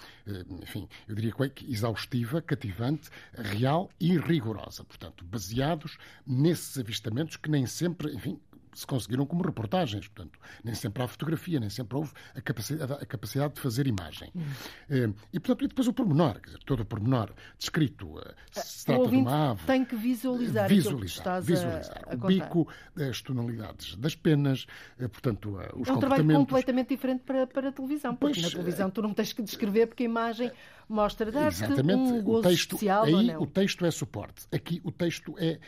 [0.62, 4.84] enfim, eu diria que exaustiva, cativante, real e rigorosa.
[4.84, 8.39] Portanto, baseados nesses avistamentos que nem sempre, enfim,
[8.74, 10.08] se conseguiram como reportagens.
[10.08, 14.32] Portanto, nem sempre há fotografia, nem sempre houve a capacidade, a capacidade de fazer imagem.
[14.36, 15.14] Hum.
[15.32, 18.20] E, portanto, e depois o pormenor, quer dizer, todo o pormenor descrito.
[18.20, 19.66] Eh, se trata de uma ave.
[19.66, 24.66] Tem que visualizar, visualizar, visualizar a, a o bico, as tonalidades das penas,
[25.00, 28.50] eh, portanto, os É um trabalho completamente diferente para, para a televisão, porque pois, na
[28.52, 30.52] televisão tu não tens que descrever, porque a imagem
[30.88, 33.41] mostra dar-te um gozo o texto, especial aí, ou não.
[33.41, 34.48] o texto é suporte.
[34.52, 35.60] Aqui o texto é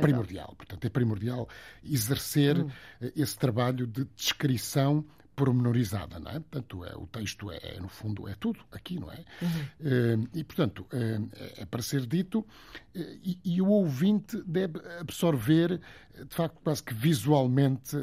[0.00, 0.54] primordial.
[0.56, 1.48] Portanto, é primordial
[1.84, 2.70] exercer hum.
[3.16, 6.34] esse trabalho de descrição pormenorizada, não é?
[6.34, 9.24] Portanto, é, o texto é, é, no fundo, é tudo aqui, não é?
[9.40, 10.28] Uhum.
[10.34, 12.46] E, portanto, é, é, para ser dito
[12.94, 15.80] e, e, o ouvinte deve absorver,
[16.28, 17.96] de facto, quase que visualmente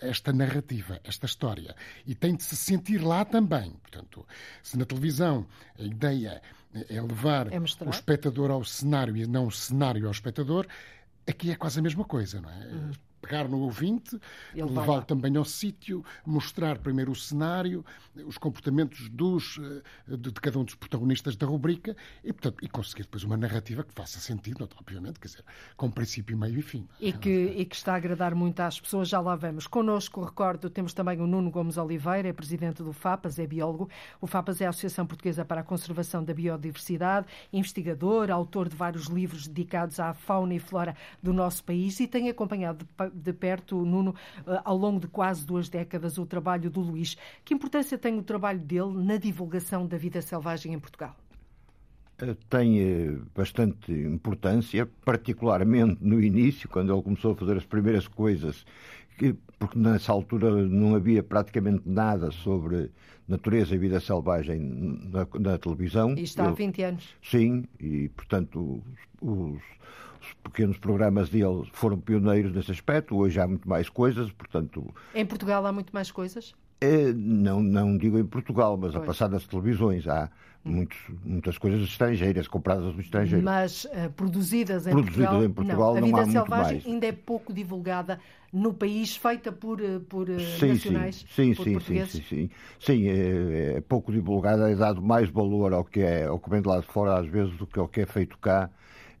[0.00, 1.74] esta narrativa, esta história.
[2.06, 3.72] E tem de se sentir lá também.
[3.82, 4.26] Portanto,
[4.62, 5.46] se na televisão
[5.78, 6.40] a ideia
[6.88, 10.66] é levar é o espectador ao cenário e não o cenário ao espectador,
[11.26, 12.66] aqui é quase a mesma coisa, não é?
[12.66, 12.92] Uhum
[13.26, 14.18] pegar no ouvinte,
[14.54, 17.84] levá-lo também ao sítio, mostrar primeiro o cenário,
[18.24, 19.58] os comportamentos dos,
[20.08, 23.82] eh, de, cada um dos protagonistas da rubrica e, portanto, e conseguir depois uma narrativa
[23.82, 25.44] que faça sentido, obviamente, quer dizer,
[25.76, 26.88] com princípio, meio e fim.
[27.00, 29.66] E que, e que está a agradar muito às pessoas, já lá vamos.
[29.66, 33.90] Connosco, recordo, temos também o Nuno Gomes Oliveira, é presidente do FAPAS, é biólogo.
[34.20, 39.06] O FAPAS é a Associação Portuguesa para a Conservação da Biodiversidade, investigador, autor de vários
[39.06, 44.14] livros dedicados à fauna e flora do nosso país e tem acompanhado de perto, Nuno,
[44.46, 47.16] eh, ao longo de quase duas décadas, o trabalho do Luís.
[47.44, 51.16] Que importância tem o trabalho dele na divulgação da vida selvagem em Portugal?
[52.18, 58.08] Eh, tem eh, bastante importância, particularmente no início, quando ele começou a fazer as primeiras
[58.08, 58.64] coisas,
[59.18, 62.90] que, porque nessa altura não havia praticamente nada sobre
[63.26, 66.14] natureza e vida selvagem na, na televisão.
[66.16, 67.14] E está há 20 anos.
[67.22, 68.82] Sim, e portanto
[69.20, 69.62] os os
[70.50, 73.16] pequenos programas dele foram pioneiros nesse aspecto.
[73.16, 74.94] Hoje há muito mais coisas, portanto.
[75.14, 76.54] Em Portugal há muito mais coisas?
[76.80, 79.02] É, não, não digo em Portugal, mas pois.
[79.02, 80.30] a passar nas televisões há
[80.64, 80.72] hum.
[80.72, 83.44] muitos, muitas coisas estrangeiras, compradas no estrangeiro.
[83.44, 86.08] Mas uh, produzidas em produzidas Portugal, em Portugal não.
[86.08, 88.20] não, a vida selvagem ainda é pouco divulgada
[88.52, 90.26] no país, feita por, eh, por
[90.58, 92.12] sim, nacionais, sim, por sim, portugueses?
[92.12, 92.50] Sim, sim, sim.
[92.78, 96.62] sim é, é, pouco divulgada, é dado mais valor ao que, é, ao que vem
[96.62, 98.70] de lá de fora, às vezes, do que ao que é feito cá.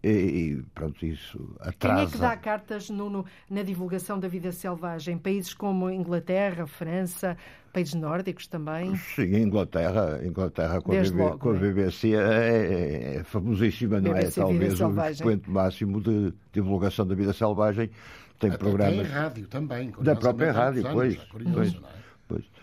[0.08, 1.96] E, pronto, isso atrasa.
[1.96, 5.18] Quem é que dá cartas no, no, na divulgação da vida selvagem?
[5.18, 7.36] Países como Inglaterra, França,
[7.72, 8.94] países nórdicos também?
[8.96, 11.58] Sim, Inglaterra, Inglaterra com, Desde a, BB, logo, com a né?
[11.58, 14.42] BBC é, é famosíssima, não BBC é?
[14.44, 17.90] Talvez o expoente máximo de divulgação da vida selvagem.
[18.38, 19.08] Tem Até programas.
[19.08, 19.92] Tem rádio também.
[20.00, 21.14] Da própria rádio, muitos pois.
[21.14, 22.05] anos, é curioso, não é?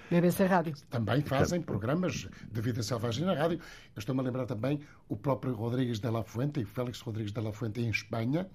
[0.10, 0.74] BBC Rádio.
[0.90, 3.60] Também fazem programas de vida selvagem na rádio.
[3.96, 7.42] Eu estou-me a lembrar também o próprio Rodrigues de la Fuente, e Félix Rodrigues de
[7.42, 8.48] la Fuente em Espanha,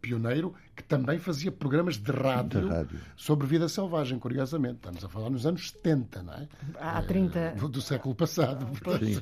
[0.00, 3.00] pioneiro, que também fazia programas de rádio, De rádio.
[3.16, 4.76] sobre vida selvagem, curiosamente.
[4.76, 6.48] Estamos a falar nos anos 70, não é?
[6.78, 7.38] Há 30.
[7.38, 8.66] Eh, Do, do século passado.
[8.66, 9.04] portanto.
[9.04, 9.20] Sim.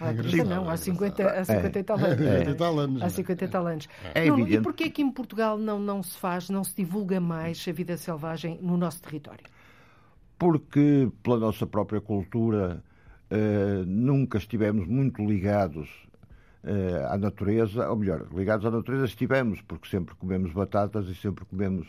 [0.00, 2.20] Há 30 não, há 50, há 50 e tal anos.
[2.20, 2.38] É.
[2.38, 3.10] 50 e tal anos, Há não é?
[3.10, 3.88] 50 e tal anos.
[4.14, 4.54] É evidente.
[4.56, 7.96] E porquê que em Portugal não, não se faz, não se divulga mais a vida
[7.96, 9.44] selvagem no nosso território?
[10.38, 12.82] Porque pela nossa própria cultura
[13.30, 15.88] eh, nunca estivemos muito ligados
[16.64, 21.44] eh, à natureza, ou melhor, ligados à natureza estivemos, porque sempre comemos batatas e sempre
[21.44, 21.86] comemos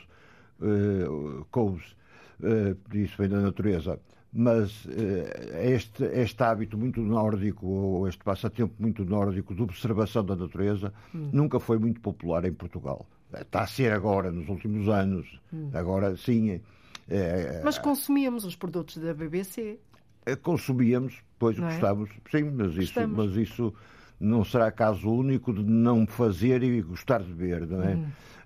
[0.61, 1.05] eh,
[1.51, 1.95] couves,
[2.43, 3.99] eh, isso vem da natureza.
[4.31, 10.35] Mas eh, este, este hábito muito nórdico, ou este passatempo muito nórdico de observação da
[10.35, 11.29] natureza, Hum.
[11.33, 13.05] nunca foi muito popular em Portugal.
[13.33, 15.39] Está a ser agora, nos últimos anos.
[15.53, 15.69] Hum.
[15.73, 16.61] Agora, sim.
[17.09, 19.79] Eh, Mas consumíamos os produtos da BBC.
[20.25, 21.71] eh, consumíamos, pois Não é?
[21.71, 23.73] gostávamos, sim, mas isso, mas isso
[24.19, 27.95] não será caso único de não fazer e gostar de ver, não é?
[27.95, 28.05] Hum.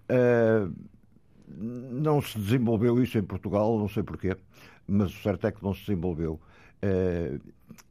[0.09, 0.67] Eh,
[1.57, 4.35] não se desenvolveu isso em Portugal, não sei porquê,
[4.87, 6.39] mas o certo é que não se desenvolveu.
[6.81, 7.37] Eh,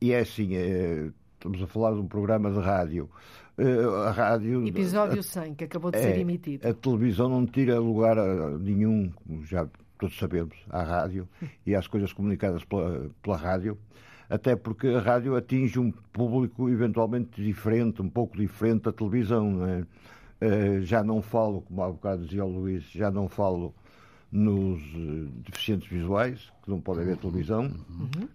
[0.01, 3.09] e é assim, eh, estamos a falar de um programa de rádio.
[3.59, 4.66] Eh, a rádio.
[4.66, 6.66] Episódio 100, que acabou de É, ser emitido.
[6.68, 9.66] A televisão não tira lugar a nenhum, como já
[10.03, 11.29] todos sabemos, à rádio
[11.65, 13.79] e às coisas comunicadas pela, pela rádio,
[14.29, 19.49] até porque a rádio atinge um público eventualmente diferente, um pouco diferente da televisão.
[19.53, 19.87] não é?
[20.41, 23.73] Eh, já não falo, como há bocado dizia o Luís, já não falo
[24.33, 27.71] nos eh, deficientes visuais, que não podem ver televisão,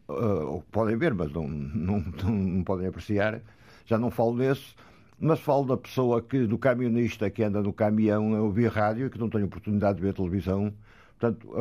[0.07, 3.41] eh, ou podem ver, mas não, não, não, não podem apreciar.
[3.85, 4.73] Já não falo nesse,
[5.19, 9.09] mas falo da pessoa que, do camionista que anda no caminhão a ouvir rádio e
[9.09, 10.73] que não tem oportunidade de ver televisão,
[11.19, 11.51] Portanto,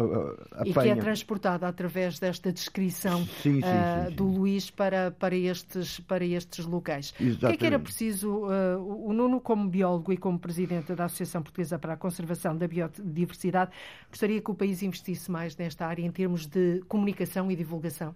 [0.53, 0.67] apanha...
[0.67, 5.99] E que é transportada através desta descrição sim, sim, sim, do Luís para, para, estes,
[6.01, 7.15] para estes locais.
[7.19, 7.37] Exatamente.
[7.37, 11.07] O que é que era preciso, uh, o Nuno, como biólogo e como presidente da
[11.07, 13.71] Associação Portuguesa para a Conservação da Biodiversidade,
[14.11, 18.15] gostaria que o país investisse mais nesta área em termos de comunicação e divulgação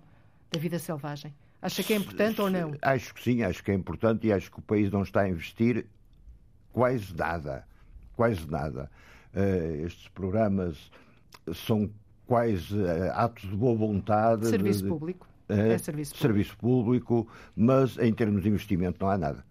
[0.53, 1.35] da vida selvagem?
[1.63, 2.75] Acha que é importante ou não?
[2.83, 5.29] Acho que sim, acho que é importante e acho que o país não está a
[5.29, 5.87] investir
[6.71, 7.67] quase nada.
[8.15, 8.91] Quase nada.
[9.35, 10.91] Uh, estes programas
[11.55, 11.91] são
[12.27, 14.47] quase uh, atos de boa vontade.
[14.47, 15.29] Serviço de, público.
[15.49, 16.19] Uh, é serviço público.
[16.19, 19.45] Serviço público, mas em termos de investimento não há nada.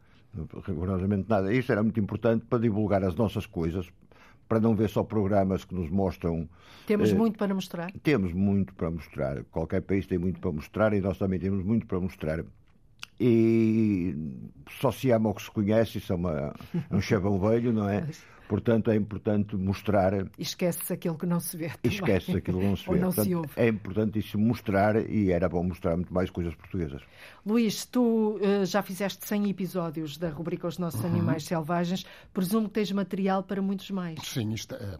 [0.65, 1.53] Rigorosamente nada.
[1.53, 3.89] Isto era muito importante para divulgar as nossas coisas,
[4.47, 6.47] para não ver só programas que nos mostram.
[6.85, 7.91] Temos eh, muito para mostrar?
[8.03, 9.43] Temos muito para mostrar.
[9.45, 12.45] Qualquer país tem muito para mostrar e nós também temos muito para mostrar.
[13.19, 14.15] E
[14.79, 16.53] só se ama o que se conhece, isso é, uma,
[16.89, 18.07] é um chavão velho, não é?
[18.49, 20.11] Portanto, é importante mostrar.
[20.35, 21.71] Esquece-se aquilo que não se vê.
[21.83, 22.89] Esquece-se aquilo que não se vê.
[22.89, 23.49] Ou não Portanto, se ouve.
[23.55, 27.03] É importante isso mostrar e era bom mostrar muito mais coisas portuguesas.
[27.45, 31.11] Luís, tu uh, já fizeste 100 episódios da rubrica Os Nossos uhum.
[31.11, 32.03] Animais Selvagens.
[32.33, 34.19] Presumo que tens material para muitos mais.
[34.23, 34.97] Sim, isto é,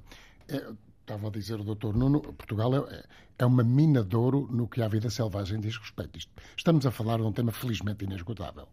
[0.50, 0.68] é,
[1.10, 3.04] estava a dizer o doutor Nuno, Portugal é,
[3.40, 6.20] é uma mina de ouro no que a vida selvagem diz respeito.
[6.56, 8.68] Estamos a falar de um tema felizmente inesgotável.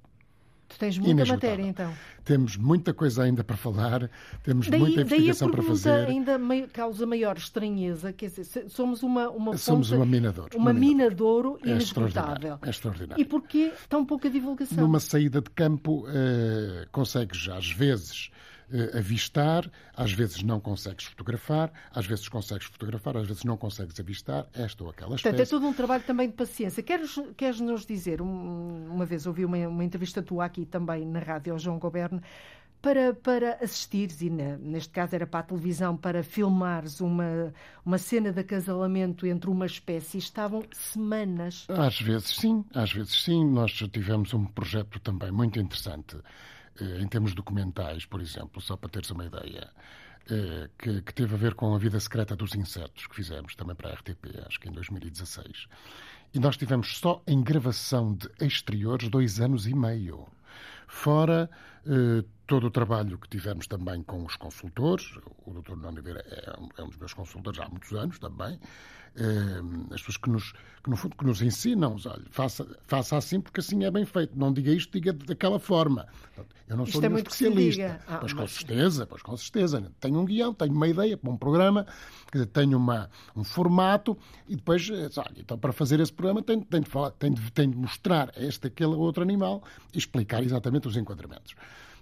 [0.69, 1.95] Tu tens muita matéria, então.
[2.25, 4.11] Temos muita coisa ainda para falar,
[4.43, 6.09] temos daí, muita investigação para fazer.
[6.09, 6.37] ainda
[6.73, 10.57] causa maior estranheza, quer dizer, somos uma, uma Somos fonte, uma mina de ouro.
[10.57, 12.59] Uma, uma mina de ouro é inesgotável.
[12.63, 13.23] É extraordinário.
[13.23, 14.79] E porquê tão pouca divulgação?
[14.79, 18.33] Numa saída de campo, eh, consegues, às vezes,
[18.71, 23.99] uh, avistar, às vezes não consegues fotografar, às vezes consegues fotografar, às vezes não consegues
[23.99, 25.37] avistar esta ou aquela espécie.
[25.37, 26.83] Portanto, é todo um trabalho também de paciência.
[26.83, 31.21] Queres, queres nos dizer, um, uma vez ouvi uma, uma entrevista tua aqui também na
[31.21, 32.23] rádio ao João Goberno,
[32.87, 37.53] para, para assistires, e na, neste caso era para a televisão, para filmares uma,
[37.85, 41.67] uma cena de acasalamento entre uma espécie, estavam semanas.
[41.69, 43.45] Às vezes sim, às vezes sim.
[43.45, 46.21] Nós tivemos um projeto também muito interessante eh,
[46.81, 49.71] em termos documentais, por exemplo, só para teres uma ideia,
[50.29, 53.77] eh, que, que, teve a ver com a vida secreta dos insetos, que fizemos também
[53.77, 55.69] para a RTP, acho que em 2016.
[56.35, 60.27] E nós tivemos só em gravação de exteriores dois anos e meio.
[60.89, 61.49] Fora
[61.87, 65.77] eh, todo o trabalho que tivemos também com os consultores, o Dr.
[65.77, 69.06] Nuno Oliveira é, é um dos meus consultores há muitos anos também, eh,
[69.91, 70.53] as pessoas que nos,
[70.83, 74.39] que no fundo, que nos ensinam, olha, faça, faça assim porque assim é bem feito,
[74.39, 76.07] não diga isto, diga daquela forma.
[76.69, 78.01] Eu não sou é nenhum especialista.
[78.07, 78.43] Ah, pois mas...
[78.43, 79.93] com certeza, pois com certeza.
[80.01, 81.87] Tenho um guião, tenho uma ideia para um programa,
[82.53, 86.83] tenho uma, um formato e depois, eh, olha, então para fazer esse programa tenho, tenho,
[86.83, 89.63] de, falar, tenho, de, tenho de mostrar este, aquele outro animal
[89.95, 91.55] e explicar exatamente os enquadramentos.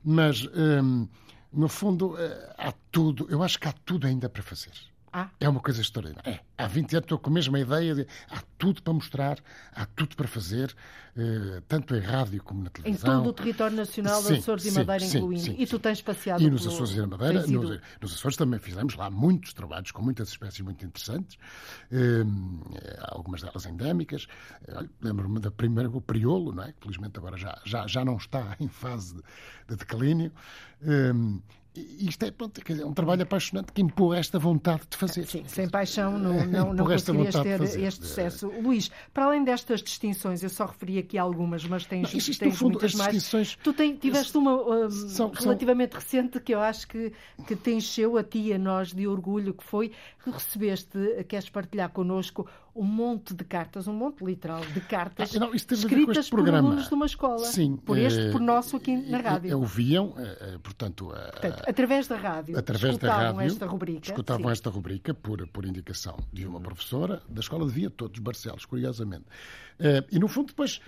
[0.03, 1.09] Mas, hum,
[1.53, 4.73] no fundo, eh, há tudo, eu acho que há tudo ainda para fazer.
[5.17, 5.31] Ah.
[5.39, 6.29] É uma coisa extraordinária.
[6.29, 6.41] É.
[6.59, 9.39] Há 20 anos estou com a mesma ideia de há tudo para mostrar,
[9.73, 10.75] há tudo para fazer,
[11.17, 13.13] eh, tanto em rádio como na televisão.
[13.13, 15.45] Em todo o território nacional, sim, Açores e Madeira sim, incluindo.
[15.45, 18.59] Sim, e tu tens passeado E nos Açores e na Madeira, nos, nos, Açores também
[18.59, 21.39] fizemos lá muitos trabalhos com muitas espécies muito interessantes,
[21.93, 22.25] eh,
[23.03, 24.27] algumas delas endémicas.
[25.01, 26.73] Lembro-me da primeira, o priolo, não é?
[26.73, 29.23] que felizmente agora já, já, já não está em fase de,
[29.69, 30.33] de declínio.
[30.83, 31.13] Eh,
[31.77, 35.27] isto é, pronto, é um trabalho apaixonante que empurra esta vontade de fazer.
[35.27, 38.49] Sim, sem paixão não, não, não conseguirias ter este sucesso.
[38.49, 42.57] Luís, para além destas distinções, eu só referi aqui algumas, mas tens, não, isto, tens
[42.57, 43.57] fundo, muitas mais.
[43.63, 46.01] Tu tem, tiveste uma um, são, relativamente são...
[46.01, 47.13] recente que eu acho que,
[47.47, 49.91] que te encheu a ti e a nós de orgulho, que foi
[50.23, 55.39] que recebeste, queres partilhar connosco, um monte de cartas, um monte literal de cartas ah,
[55.39, 57.45] não, escritas por alunos de uma escola.
[57.45, 57.77] Sim.
[57.77, 59.59] Por este, por nosso aqui na rádio.
[59.59, 60.15] Ouviam,
[60.63, 62.59] portanto, portanto através da rádio.
[62.59, 63.41] Através da rádio.
[63.43, 64.11] esta rubrica.
[64.11, 64.53] Escutavam sim.
[64.53, 69.25] esta rubrica por, por indicação de uma professora da escola de Via Todos, Barcelos, curiosamente.
[70.11, 70.81] E, no fundo, depois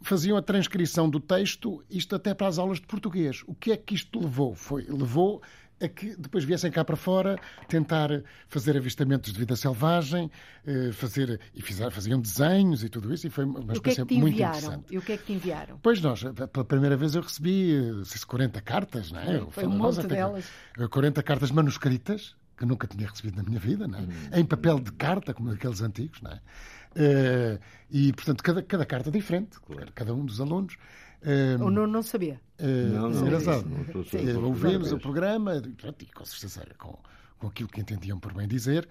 [0.00, 3.42] faziam a transcrição do texto, isto até para as aulas de português.
[3.46, 4.54] O que é que isto levou?
[4.54, 5.42] Foi, levou
[5.80, 8.08] a que depois viessem cá para fora tentar
[8.48, 10.30] fazer avistamentos de vida selvagem,
[10.66, 14.40] eh, fazer e fizer, faziam desenhos e tudo isso, e foi uma experiência é muito
[14.40, 14.84] interessante.
[14.90, 15.78] E o que é que te enviaram?
[15.82, 19.38] Pois nós, pela primeira vez eu recebi 40 eh, cartas, não é?
[19.38, 20.44] Foi, foi um monte delas.
[20.90, 24.02] 40 cartas manuscritas, que nunca tinha recebido na minha vida, não é?
[24.02, 24.08] Hum.
[24.34, 26.40] em papel de carta, como aqueles antigos, não é?
[26.96, 27.58] Uh,
[27.90, 29.92] e, portanto, cada, cada carta diferente, claro.
[29.94, 30.74] cada um dos alunos.
[31.22, 32.40] Uh, o Nuno não sabia.
[32.58, 33.66] Uh, não, não, engraçado.
[33.68, 36.98] Não, ouvimos o programa, e com certeza com,
[37.38, 38.88] com aquilo que entendiam por bem dizer,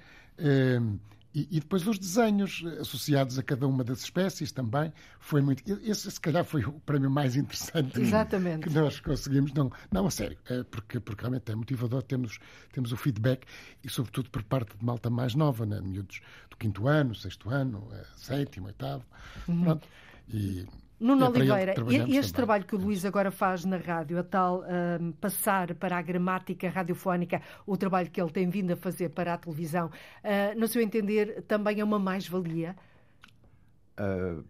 [1.34, 5.64] E, e, depois os desenhos associados a cada uma das espécies também foi muito.
[5.82, 8.68] Esse, se calhar, foi o prémio mais interessante Exatamente.
[8.68, 9.54] que nós conseguimos.
[9.54, 12.04] Não, não a sério, é porque, porque realmente é motivador.
[12.04, 12.38] Temos,
[12.74, 13.46] temos o feedback
[13.84, 15.80] e, sobretudo, por parte de malta mais nova, né?
[15.80, 16.20] miúdos
[16.50, 19.06] do quinto ano, sexto ano, é, sétimo, oitavo.
[19.48, 19.64] Uhum.
[19.64, 19.88] Pronto.
[20.28, 20.66] E
[21.02, 24.64] Nuno é Oliveira, e este trabalho que o Luís agora faz na rádio, a tal
[25.02, 29.34] um, passar para a gramática radiofónica, o trabalho que ele tem vindo a fazer para
[29.34, 32.76] a televisão, uh, no seu entender, também é uma mais-valia?
[34.00, 34.44] Uh,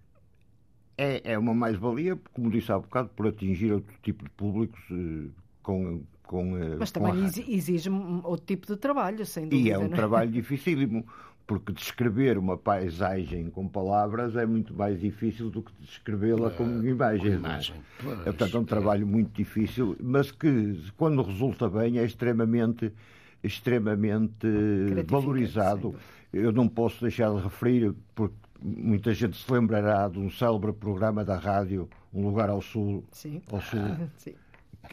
[0.97, 5.31] é, é uma mais-valia, como disse há bocado, por atingir outro tipo de públicos uh,
[5.63, 7.89] com, com, Mas com também exige
[8.23, 9.69] outro tipo de trabalho, sem dúvida.
[9.69, 9.89] E é um é?
[9.89, 11.05] trabalho dificílimo
[11.51, 17.33] porque descrever uma paisagem com palavras é muito mais difícil do que descrevê-la com imagem.
[17.33, 17.35] É?
[17.35, 17.75] imagem.
[18.21, 22.93] É, portanto, é um trabalho muito difícil, mas que, quando resulta bem, é extremamente,
[23.43, 24.47] extremamente
[25.05, 25.93] valorizado.
[26.31, 31.25] Eu não posso deixar de referir, porque muita gente se lembrará de um célebre programa
[31.25, 33.41] da rádio, Um Lugar ao Sul, Sim.
[33.51, 33.81] Ao sul
[34.15, 34.35] Sim.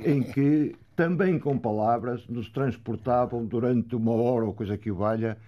[0.05, 5.39] em que, também com palavras, nos transportavam durante uma hora ou coisa que o valha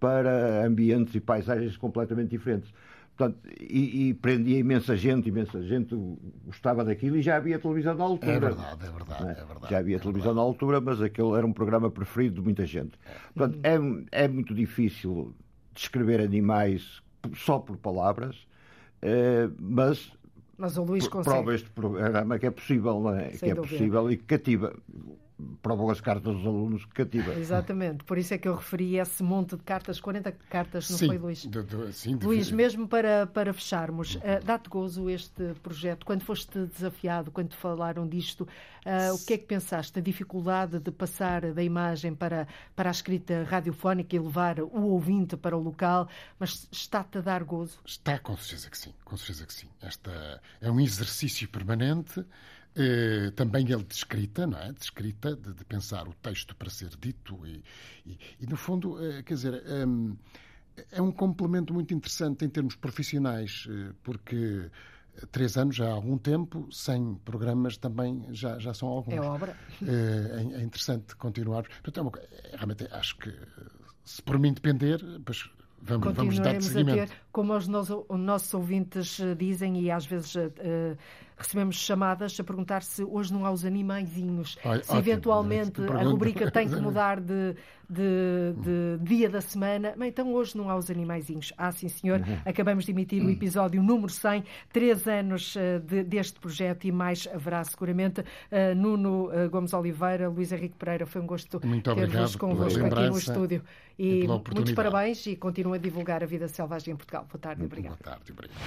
[0.00, 2.72] para ambientes e paisagens completamente diferentes.
[3.16, 5.94] Portanto, e, e, prendia imensa gente, imensa gente
[6.46, 8.32] gostava daquilo e já havia televisão na altura.
[8.32, 9.30] É verdade, é verdade, é?
[9.32, 9.70] é verdade.
[9.70, 10.36] Já havia é televisão verdade.
[10.36, 12.98] na altura, mas aquele era um programa preferido de muita gente.
[13.34, 15.34] Portanto, é, é muito difícil
[15.74, 17.02] descrever animais
[17.34, 18.46] só por palavras,
[19.02, 20.10] eh, mas
[20.56, 21.36] mas o Luís consegue.
[21.36, 23.30] Prova este programa que é possível, não é?
[23.30, 23.76] Sem que é dúvida.
[23.76, 24.76] possível e que cativa
[25.62, 27.34] provam as cartas dos alunos que cativa.
[27.34, 31.06] Exatamente, por isso é que eu referi esse monte de cartas, 40 cartas, não sim,
[31.06, 31.46] foi, Luís?
[31.46, 32.26] De, de, sim, de...
[32.26, 36.04] Luís, mesmo para, para fecharmos, uh, dá-te gozo este projeto?
[36.04, 39.98] Quando foste desafiado, quando falaram disto, uh, o que é que pensaste?
[39.98, 45.36] A dificuldade de passar da imagem para, para a escrita radiofónica e levar o ouvinte
[45.36, 47.78] para o local, mas está-te a dar gozo?
[47.84, 49.68] Está, com certeza que sim, com certeza que sim.
[49.80, 52.24] Esta é um exercício permanente
[52.76, 54.72] eh, também ele de escrita, não é?
[54.72, 57.64] De escrita, de, de pensar o texto para ser dito e,
[58.06, 60.16] e, e no fundo, eh, quer dizer, um,
[60.92, 64.70] é um complemento muito interessante em termos profissionais, eh, porque
[65.32, 69.14] três anos já há algum tempo, sem programas também já, já são alguns.
[69.14, 69.56] É obra.
[69.82, 71.64] É, é interessante continuar.
[71.82, 72.12] Portanto,
[72.44, 73.34] é realmente acho que
[74.04, 75.50] se por mim depender, pois
[75.82, 77.12] Vamos, vamos dar seguimento.
[77.32, 80.96] Como os nossos, os nossos ouvintes dizem, e às vezes uh,
[81.40, 86.50] recebemos chamadas a perguntar se hoje não há os animaizinhos, Ai, se eventualmente a rubrica
[86.50, 87.56] tem que mudar de,
[87.88, 89.94] de, de, dia da semana.
[89.96, 91.52] Bem, então hoje não há os animaizinhos.
[91.56, 92.20] Ah, sim, senhor.
[92.20, 92.38] Uhum.
[92.44, 97.26] Acabamos de emitir o episódio número 100, três anos uh, de, deste projeto e mais
[97.32, 98.20] haverá seguramente.
[98.20, 103.62] Uh, Nuno Gomes Oliveira, Luís Henrique Pereira, foi um gosto ter-vos convosco aqui no estúdio.
[103.98, 107.19] E, e muitos parabéns e continuem a divulgar a vida selvagem em Portugal.
[107.28, 107.98] Boa tarde, obrigado.
[107.98, 108.60] Boa tarde, obrigado.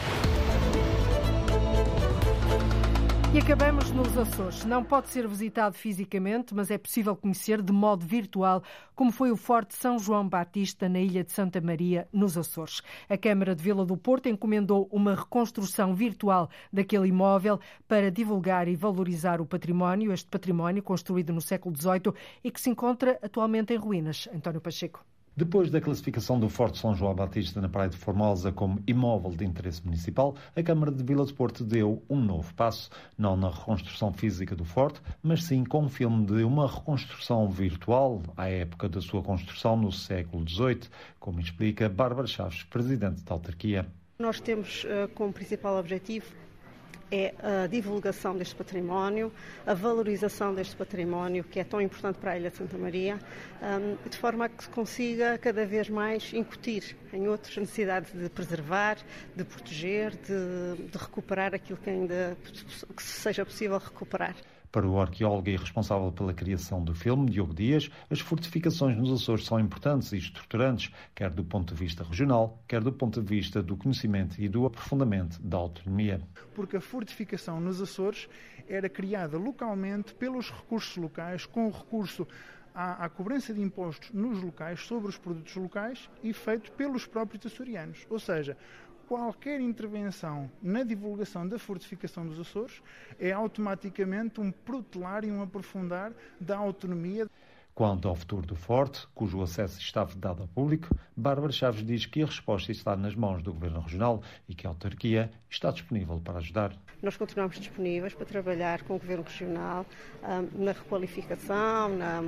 [3.33, 4.63] E acabamos nos Açores.
[4.63, 8.61] Não pode ser visitado fisicamente, mas é possível conhecer de modo virtual
[8.93, 12.83] como foi o Forte São João Batista na ilha de Santa Maria, nos Açores.
[13.09, 18.75] A Câmara de Vila do Porto encomendou uma reconstrução virtual daquele imóvel para divulgar e
[18.75, 23.77] valorizar o património, este património construído no século XVIII e que se encontra atualmente em
[23.77, 24.29] ruínas.
[24.31, 25.03] António Pacheco.
[25.35, 29.43] Depois da classificação do Forte São João Batista na Praia de Formosa como imóvel de
[29.43, 34.13] interesse municipal, a Câmara de Vila de Porto deu um novo passo, não na reconstrução
[34.13, 39.01] física do forte, mas sim com um filme de uma reconstrução virtual à época da
[39.01, 40.81] sua construção no século XVIII,
[41.19, 43.87] como explica Bárbara Chaves, presidente da autarquia.
[44.19, 46.27] Nós temos uh, como principal objetivo
[47.13, 49.31] é a divulgação deste património,
[49.67, 53.19] a valorização deste património, que é tão importante para a Ilha de Santa Maria,
[53.61, 58.11] um, de forma a que se consiga cada vez mais incutir em outros a necessidade
[58.11, 58.97] de preservar,
[59.35, 62.35] de proteger, de, de recuperar aquilo que ainda
[62.95, 64.35] que seja possível recuperar.
[64.73, 69.45] Para o arqueólogo e responsável pela criação do filme, Diogo Dias, as fortificações nos Açores
[69.45, 73.61] são importantes e estruturantes, quer do ponto de vista regional, quer do ponto de vista
[73.61, 76.27] do conhecimento e do aprofundamento da autonomia.
[76.55, 78.27] Porque a fortificação nos Açores
[78.67, 82.27] era criada localmente pelos recursos locais, com o recurso
[82.73, 87.45] à, à, cobrança de impostos nos locais sobre os produtos locais e feito pelos próprios
[87.45, 88.07] açorianos.
[88.09, 88.57] Ou seja,
[89.13, 92.81] qualquer intervenção na divulgação da fortificação dos Açores
[93.19, 97.27] é automaticamente um protelar e um aprofundar da autonomia.
[97.75, 102.21] Quanto ao futuro do Forte, cujo acesso está vedado ao público, Bárbara Chaves diz que
[102.21, 106.37] a resposta está nas mãos do Governo Regional e que a autarquia está disponível para
[106.37, 106.75] ajudar.
[107.01, 109.87] Nós continuamos disponíveis para trabalhar com o Governo Regional
[110.23, 112.21] um, na requalificação, na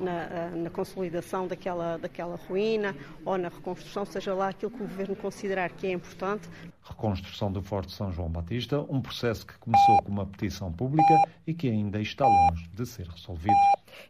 [0.00, 2.94] na, na, consolidação daquela, daquela ruína
[3.24, 6.48] ou na reconstrução, seja lá aquilo que o Governo considerar que é importante.
[6.82, 11.14] Reconstrução do Forte São João Batista, um processo que começou com uma petição pública
[11.46, 13.56] e que ainda está longe de ser resolvido.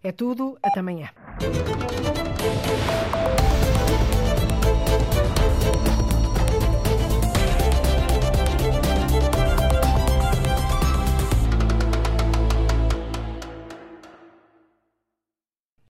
[0.02, 1.10] É tudo, até amanhã.